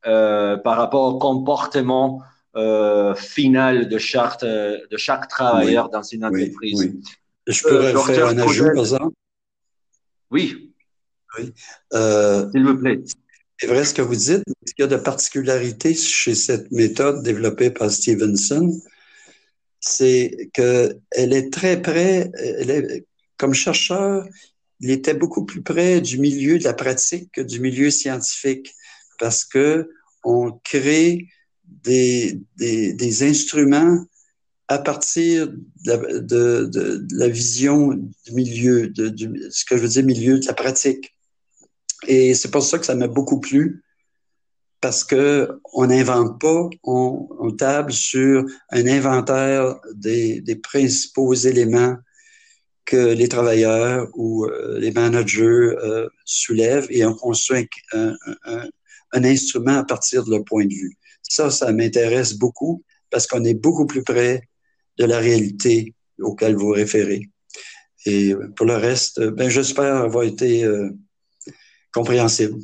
euh, 0.08 0.58
par 0.58 0.78
rapport 0.78 1.13
au 1.13 1.20
comportement 1.20 2.24
euh, 2.56 3.13
final 3.13 3.89
de 3.89 3.98
chaque, 4.00 4.42
de 4.44 4.98
chaque 4.98 5.28
travailleur 5.28 5.86
oui, 5.86 5.92
dans 5.92 6.02
une 6.02 6.26
entreprise. 6.26 6.80
Oui, 6.80 6.92
oui. 6.96 7.02
Je 7.46 7.62
pourrais 7.62 8.13
faire 8.13 8.28
un 8.28 8.38
ajout? 8.39 9.13
Oui. 10.32 10.68
Oui. 11.38 11.54
Euh, 11.94 12.50
S'il 12.52 12.65
vous 12.65 12.78
plaît. 12.78 13.00
C'est 13.60 13.68
vrai 13.68 13.84
ce 13.84 13.94
que 13.94 14.02
vous 14.02 14.15
dites. 14.15 14.44
Ce 14.65 14.74
qu'il 14.74 14.84
y 14.84 14.84
a 14.84 14.88
de 14.88 14.96
particularité 14.96 15.94
chez 15.94 16.34
cette 16.34 16.72
méthode 16.72 17.24
développée 17.24 17.72
par 17.72 17.92
Stevenson, 17.92 18.72
c'est 19.82 20.50
qu'elle 20.54 21.00
est 21.34 21.52
très 21.52 21.82
près, 21.82 22.32
elle 22.36 22.70
est, 22.70 23.06
comme 23.38 23.54
chercheur, 23.54 24.26
il 24.80 24.92
était 24.92 25.13
beaucoup 25.13 25.46
plus 25.46 25.62
près 25.62 26.00
du 26.00 26.20
milieu 26.20 26.58
de 26.58 26.63
la 26.63 26.74
pratique 26.74 27.32
que 27.34 27.42
du 27.42 27.60
milieu 27.60 27.89
scientifique 27.89 28.74
parce 29.20 29.44
que 29.44 29.89
on 30.24 30.52
crée 30.63 31.28
des, 31.65 32.39
des, 32.58 32.94
des 32.94 33.24
instruments 33.24 34.06
à 34.68 34.78
partir 34.78 35.48
de 35.48 35.56
la, 35.86 35.98
de, 35.98 36.20
de, 36.65 36.98
de 36.98 37.15
la 37.18 37.28
vision 37.28 37.89
du 37.89 38.34
milieu, 38.34 38.88
de, 38.88 39.10
du, 39.10 39.32
ce 39.50 39.65
que 39.65 39.76
je 39.76 39.82
veux 39.82 39.88
dire, 39.88 40.06
milieu 40.06 40.39
de 40.39 40.46
la 40.46 40.54
pratique. 40.54 41.15
Et 42.08 42.34
c'est 42.34 42.52
pour 42.52 42.64
ça 42.64 42.80
que 42.80 42.86
ça 42.86 42.96
m'a 42.96 43.08
beaucoup 43.08 43.40
plu, 43.40 43.84
parce 44.82 45.04
que 45.04 45.60
on 45.74 45.88
n'invente 45.88 46.40
pas, 46.40 46.70
on, 46.84 47.28
on, 47.40 47.52
table 47.52 47.92
sur 47.92 48.46
un 48.70 48.88
inventaire 48.88 49.76
des, 49.94 50.42
des, 50.42 50.56
principaux 50.56 51.34
éléments 51.34 51.98
que 52.86 53.14
les 53.14 53.28
travailleurs 53.28 54.08
ou 54.14 54.46
euh, 54.46 54.80
les 54.80 54.92
managers 54.92 55.44
euh, 55.44 56.08
soulèvent 56.26 56.88
et 56.90 57.06
on 57.06 57.14
construit 57.14 57.68
un, 57.94 58.16
un, 58.46 58.70
un, 59.12 59.24
instrument 59.24 59.78
à 59.80 59.84
partir 59.84 60.24
de 60.24 60.32
leur 60.32 60.46
point 60.46 60.66
de 60.66 60.74
vue. 60.74 60.96
Ça, 61.22 61.52
ça 61.52 61.72
m'intéresse 61.74 62.34
beaucoup 62.34 62.84
parce 63.10 63.28
qu'on 63.28 63.44
est 63.44 63.54
beaucoup 63.54 63.86
plus 63.86 64.04
près 64.04 64.44
de 64.98 65.06
la 65.06 65.20
réalité 65.20 65.94
auquel 66.20 66.56
vous 66.56 66.70
référez. 66.70 67.30
Et 68.06 68.34
pour 68.56 68.66
le 68.66 68.76
reste, 68.76 69.22
ben, 69.22 69.50
j'espère 69.50 69.98
avoir 69.98 70.24
été 70.24 70.64
euh, 70.64 70.90
compréhensible. 71.93 72.60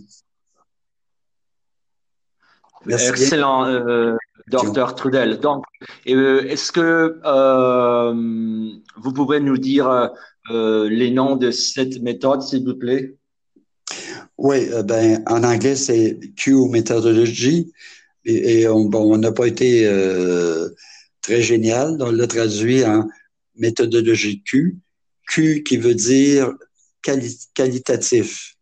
Merci 2.86 3.10
Excellent, 3.10 3.66
euh, 3.66 4.16
docteur 4.48 4.96
Trudel. 4.96 5.40
Donc, 5.40 5.64
euh, 6.08 6.44
est-ce 6.44 6.72
que 6.72 7.20
euh, 7.26 8.14
vous 8.98 9.14
pouvez 9.14 9.40
nous 9.40 9.58
dire 9.58 10.12
euh, 10.52 10.90
les 10.90 11.12
noms 11.12 11.36
de 11.36 11.52
cette 11.52 12.02
méthode, 12.02 12.42
s'il 12.42 12.64
vous 12.64 12.76
plaît? 12.76 13.16
Oui, 14.38 14.70
ben, 14.84 15.24
en 15.28 15.44
anglais, 15.44 15.76
c'est 15.76 16.20
Q 16.36 16.70
Methodology. 16.70 17.72
Et, 18.26 18.62
et 18.62 18.68
on 18.68 18.86
bon, 18.86 19.18
n'a 19.18 19.32
pas 19.32 19.48
été 19.48 19.90
très 21.22 21.42
génial. 21.42 21.98
On 22.00 22.12
l'a 22.12 22.28
traduit 22.28 22.84
en 22.86 23.08
méthodologie 23.56 24.44
Q. 24.44 24.78
Q 25.28 25.64
qui 25.64 25.78
veut 25.78 25.96
dire 25.96 26.54
quali 27.02 27.36
qualitatif. 27.54 28.55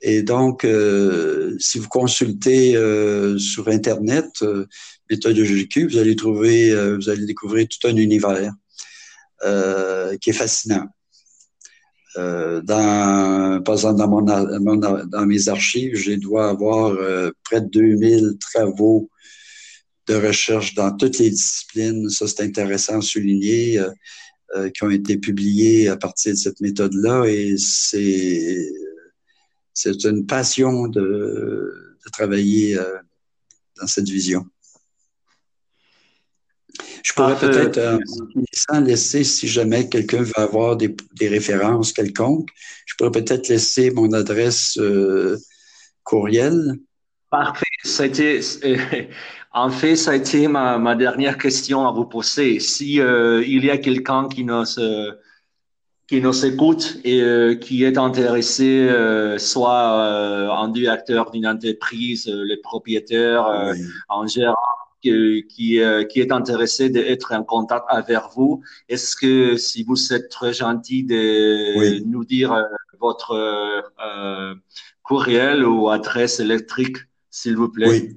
Et 0.00 0.22
donc, 0.22 0.64
euh, 0.64 1.56
si 1.58 1.78
vous 1.78 1.88
consultez 1.88 2.76
euh, 2.76 3.36
sur 3.38 3.68
Internet 3.68 4.26
euh, 4.42 4.66
méthodologie 5.10 5.68
Q, 5.68 5.88
vous 5.88 5.98
allez 5.98 6.14
trouver, 6.14 6.70
euh, 6.70 6.96
vous 6.96 7.08
allez 7.08 7.26
découvrir 7.26 7.66
tout 7.68 7.88
un 7.88 7.96
univers 7.96 8.52
qui 10.20 10.30
est 10.30 10.32
fascinant. 10.32 10.86
Dans 12.16 13.62
mes 15.26 15.48
archives, 15.48 15.94
je 15.94 16.12
dois 16.14 16.48
avoir 16.48 16.96
près 17.44 17.60
de 17.60 17.68
2000 17.68 18.36
travaux 18.40 19.08
de 20.08 20.14
recherche 20.16 20.74
dans 20.74 20.90
toutes 20.96 21.20
les 21.20 21.30
disciplines. 21.30 22.10
Ça, 22.10 22.26
c'est 22.26 22.42
intéressant 22.42 22.98
à 22.98 23.00
souligner, 23.00 23.80
qui 24.74 24.82
ont 24.82 24.90
été 24.90 25.18
publiés 25.18 25.86
à 25.86 25.96
partir 25.96 26.32
de 26.32 26.38
cette 26.38 26.60
méthode-là. 26.60 27.26
Et 27.26 27.54
c'est 27.58 28.72
c'est 29.80 30.04
une 30.04 30.26
passion 30.26 30.88
de, 30.88 31.00
de 32.04 32.10
travailler 32.10 32.76
euh, 32.76 32.98
dans 33.80 33.86
cette 33.86 34.08
vision. 34.08 34.44
Je 37.04 37.12
pourrais 37.12 37.38
peut-être, 37.38 37.78
euh, 37.78 37.98
sans 38.52 38.80
laisser, 38.80 39.22
si 39.22 39.46
jamais 39.46 39.88
quelqu'un 39.88 40.22
veut 40.22 40.38
avoir 40.38 40.76
des, 40.76 40.96
des, 41.14 41.28
références 41.28 41.92
quelconques, 41.92 42.48
je 42.86 42.96
pourrais 42.96 43.12
peut-être 43.12 43.46
laisser 43.46 43.92
mon 43.92 44.12
adresse 44.14 44.76
euh, 44.78 45.38
courriel. 46.02 46.74
Parfait. 47.30 47.64
C'était, 47.84 48.40
En 49.52 49.70
fait, 49.70 49.94
ça 49.94 50.10
a 50.10 50.14
été 50.16 50.48
ma, 50.48 50.76
ma 50.78 50.96
dernière 50.96 51.38
question 51.38 51.86
à 51.86 51.92
vous 51.92 52.04
poser. 52.04 52.58
Si 52.58 53.00
euh, 53.00 53.44
il 53.46 53.64
y 53.64 53.70
a 53.70 53.78
quelqu'un 53.78 54.28
qui 54.28 54.42
nous 54.44 54.64
qui 56.08 56.22
nous 56.22 56.46
écoute 56.46 56.98
et 57.04 57.20
euh, 57.20 57.54
qui 57.54 57.84
est 57.84 57.98
intéressé, 57.98 58.88
euh, 58.88 59.36
soit 59.36 59.92
euh, 59.92 60.48
en 60.48 60.68
directeur 60.68 61.30
d'une 61.30 61.46
entreprise, 61.46 62.26
euh, 62.28 62.44
le 62.44 62.58
propriétaire, 62.62 63.46
Oui. 63.70 63.78
en 64.08 64.26
gérant, 64.26 64.54
qui, 65.02 65.44
qui, 65.48 65.76
est 65.78 66.32
intéressé 66.32 66.88
d'être 66.88 67.32
en 67.32 67.44
contact 67.44 67.84
avec 67.88 68.20
vous, 68.34 68.62
est-ce 68.88 69.14
que 69.14 69.56
si 69.56 69.84
vous 69.84 70.12
êtes 70.12 70.28
très 70.28 70.52
gentil 70.52 71.04
de 71.04 71.78
Oui. 71.78 72.02
nous 72.04 72.24
dire 72.24 72.56
votre 72.98 73.36
courriel 75.04 75.64
ou 75.64 75.88
adresse 75.88 76.40
électrique, 76.40 76.96
s'il 77.30 77.56
vous 77.56 77.68
plaît? 77.68 77.88
Oui, 77.88 78.16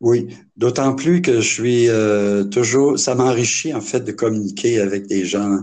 oui. 0.00 0.28
D'autant 0.56 0.94
plus 0.94 1.20
que 1.20 1.42
je 1.42 1.52
suis 1.56 1.88
toujours, 2.50 2.98
ça 2.98 3.14
m'enrichit 3.14 3.74
en 3.74 3.82
fait 3.82 4.00
de 4.00 4.12
communiquer 4.12 4.80
avec 4.80 5.06
des 5.06 5.26
gens 5.26 5.58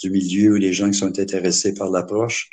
du 0.00 0.10
milieu 0.10 0.54
ou 0.54 0.58
des 0.58 0.72
gens 0.72 0.90
qui 0.90 0.98
sont 0.98 1.18
intéressés 1.18 1.74
par 1.74 1.90
l'approche. 1.90 2.48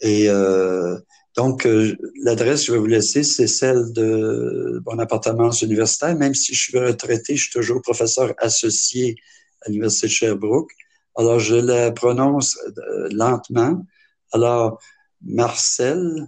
Et 0.00 0.28
euh, 0.28 0.96
donc, 1.36 1.66
euh, 1.66 1.96
l'adresse 2.22 2.60
que 2.60 2.66
je 2.68 2.72
vais 2.72 2.78
vous 2.78 2.86
laisser, 2.86 3.22
c'est 3.22 3.46
celle 3.46 3.92
de 3.92 4.82
mon 4.86 4.98
appartement 4.98 5.50
universitaire. 5.50 6.16
Même 6.16 6.34
si 6.34 6.54
je 6.54 6.60
suis 6.60 6.78
retraité, 6.78 7.36
je 7.36 7.42
suis 7.42 7.52
toujours 7.52 7.82
professeur 7.82 8.34
associé 8.38 9.16
à 9.62 9.68
l'Université 9.68 10.06
de 10.06 10.12
Sherbrooke. 10.12 10.72
Alors, 11.16 11.38
je 11.38 11.56
la 11.56 11.92
prononce 11.92 12.58
euh, 12.78 13.08
lentement. 13.10 13.84
Alors, 14.32 14.80
Marcel, 15.22 16.26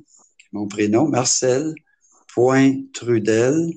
mon 0.53 0.66
prénom, 0.66 1.09
Marcel 1.09 1.75
point 2.35 2.75
Trudel 2.92 3.73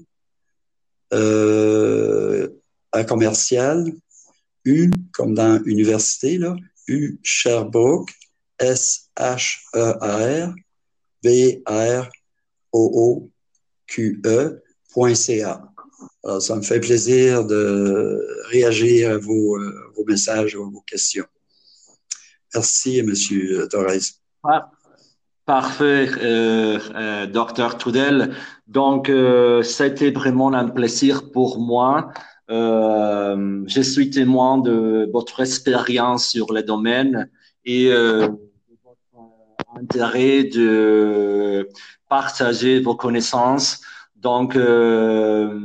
euh, 1.13 2.49
à 2.91 3.03
commercial 3.03 3.91
U 4.65 4.91
comme 5.13 5.33
dans 5.33 5.61
université 5.63 6.37
là 6.37 6.55
U 6.87 7.19
Sherbrooke 7.23 8.11
S 8.59 9.09
H 9.17 9.59
E 9.75 9.93
R 10.01 10.53
B 11.23 11.61
R 11.65 12.09
O 12.73 12.91
O 12.93 13.31
Q 13.87 14.21
E 14.25 14.61
point 14.93 15.15
CA. 15.15 15.61
Alors, 16.23 16.41
ça 16.41 16.55
me 16.55 16.61
fait 16.61 16.79
plaisir 16.79 17.45
de 17.45 18.19
réagir 18.49 19.11
à 19.11 19.17
vos, 19.17 19.57
euh, 19.57 19.91
vos 19.95 20.05
messages, 20.05 20.55
à 20.55 20.59
vos 20.59 20.83
questions. 20.85 21.25
Merci, 22.53 23.01
Monsieur 23.03 23.67
Torres. 23.69 24.19
Ah, 24.43 24.69
Parfait, 25.45 26.09
euh, 26.21 26.79
euh, 26.95 27.25
docteur 27.25 27.77
Trudel. 27.77 28.35
Donc, 28.67 29.09
euh, 29.09 29.63
c'était 29.63 30.11
vraiment 30.11 30.53
un 30.53 30.69
plaisir 30.69 31.31
pour 31.31 31.59
moi. 31.59 32.11
Euh, 32.51 33.63
je 33.65 33.81
suis 33.81 34.09
témoin 34.09 34.57
de 34.57 35.09
votre 35.13 35.39
expérience 35.39 36.27
sur 36.27 36.51
le 36.51 36.63
domaine 36.63 37.29
et 37.63 37.91
euh, 37.91 38.27
de 38.27 38.77
votre 38.83 39.79
intérêt 39.79 40.43
de 40.43 41.69
partager 42.09 42.81
vos 42.81 42.95
connaissances. 42.95 43.79
Donc, 44.17 44.55
euh, 44.55 45.59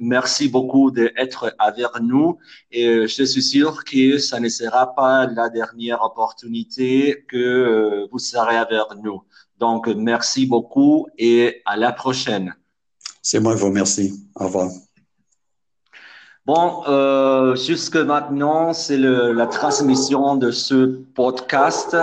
merci 0.00 0.48
beaucoup 0.48 0.90
d'être 0.90 1.54
avec 1.58 1.88
nous 2.00 2.38
et 2.70 3.06
je 3.06 3.24
suis 3.24 3.42
sûr 3.42 3.84
que 3.84 4.18
ça 4.18 4.40
ne 4.40 4.48
sera 4.48 4.94
pas 4.94 5.26
la 5.26 5.48
dernière 5.48 6.02
opportunité 6.02 7.24
que 7.28 7.38
euh, 7.38 8.08
vous 8.10 8.18
serez 8.18 8.56
avec 8.56 8.88
nous. 9.02 9.22
Donc, 9.58 9.86
merci 9.86 10.44
beaucoup 10.44 11.06
et 11.16 11.62
à 11.64 11.76
la 11.76 11.92
prochaine. 11.92 12.54
C'est 13.22 13.38
moi 13.38 13.54
qui 13.54 13.60
vous 13.60 13.68
remercie. 13.68 14.12
Au 14.34 14.46
revoir. 14.46 14.70
Bon, 16.44 16.82
euh, 16.88 17.54
jusque 17.54 17.94
maintenant, 17.96 18.72
c'est 18.72 18.98
la 18.98 19.46
transmission 19.46 20.34
de 20.36 20.50
ce 20.50 20.86
podcast. 21.14 21.96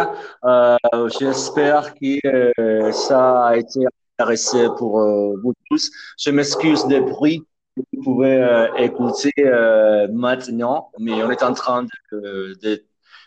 Euh, 0.46 0.78
j'espère 1.20 1.94
que 1.96 2.20
euh, 2.60 2.92
ça 2.94 3.46
a 3.48 3.58
été 3.58 3.82
intéressant 4.18 4.76
pour 4.76 5.02
euh, 5.02 5.34
vous 5.44 5.54
tous. 5.70 5.92
Je 6.18 6.32
m'excuse 6.32 6.86
des 6.88 7.02
bruits 7.02 7.46
que 7.76 7.82
vous 7.94 8.04
pouvez 8.04 8.38
euh, 8.42 8.74
écouter 8.76 9.34
euh, 9.40 10.08
maintenant, 10.14 10.90
mais 11.00 11.22
on 11.24 11.32
est 11.32 11.44
en 11.44 11.54
train 11.54 11.84
de, 12.14 12.54
de 12.62 12.86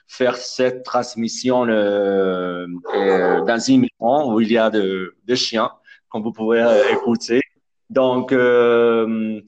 faire 0.09 0.37
cette 0.37 0.83
transmission 0.83 1.67
dans 1.67 3.59
une 3.69 3.81
maison 3.83 4.33
où 4.33 4.41
il 4.41 4.51
y 4.53 4.59
a 4.59 4.71
de- 4.71 5.15
des 5.25 5.37
chiens, 5.37 5.71
comme 6.09 6.23
vous 6.23 6.33
pouvez 6.33 6.63
écouter. 6.91 7.41
Donc, 7.93 8.33
euh, 8.33 9.41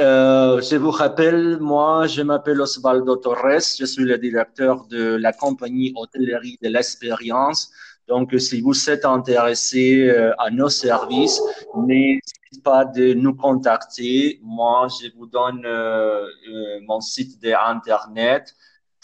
euh, 0.00 0.60
je 0.62 0.76
vous 0.76 0.90
rappelle, 0.90 1.58
moi, 1.60 2.06
je 2.06 2.22
m'appelle 2.22 2.62
Osvaldo 2.62 3.16
Torres, 3.16 3.76
je 3.78 3.84
suis 3.84 4.04
le 4.04 4.16
directeur 4.16 4.86
de 4.86 5.16
la 5.16 5.34
compagnie 5.34 5.92
Hôtellerie 5.94 6.58
de 6.62 6.70
l'Expérience. 6.70 7.70
Donc, 8.08 8.34
si 8.38 8.62
vous 8.62 8.88
êtes 8.88 9.04
intéressé 9.04 10.08
euh, 10.08 10.32
à 10.38 10.48
nos 10.50 10.70
services, 10.70 11.38
n'hésitez 11.76 12.62
pas 12.64 12.86
de 12.86 13.12
nous 13.12 13.34
contacter. 13.34 14.40
Moi, 14.42 14.88
je 14.88 15.08
vous 15.14 15.26
donne 15.26 15.66
euh, 15.66 16.26
euh, 16.48 16.80
mon 16.86 17.02
site 17.02 17.42
d'internet 17.42 18.54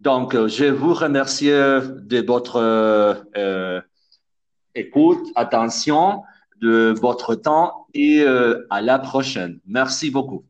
Donc, 0.01 0.35
euh, 0.35 0.49
je 0.49 0.65
vous 0.65 0.95
remercie 0.95 1.51
de 1.51 2.27
votre 2.27 2.57
euh, 2.57 3.81
écoute, 4.75 5.29
attention, 5.35 6.23
de 6.61 6.95
votre 7.01 7.35
temps 7.35 7.87
et 7.95 8.23
euh, 8.23 8.67
à 8.71 8.81
la 8.81 8.99
prochaine. 8.99 9.61
Merci 9.67 10.11
beaucoup. 10.11 10.45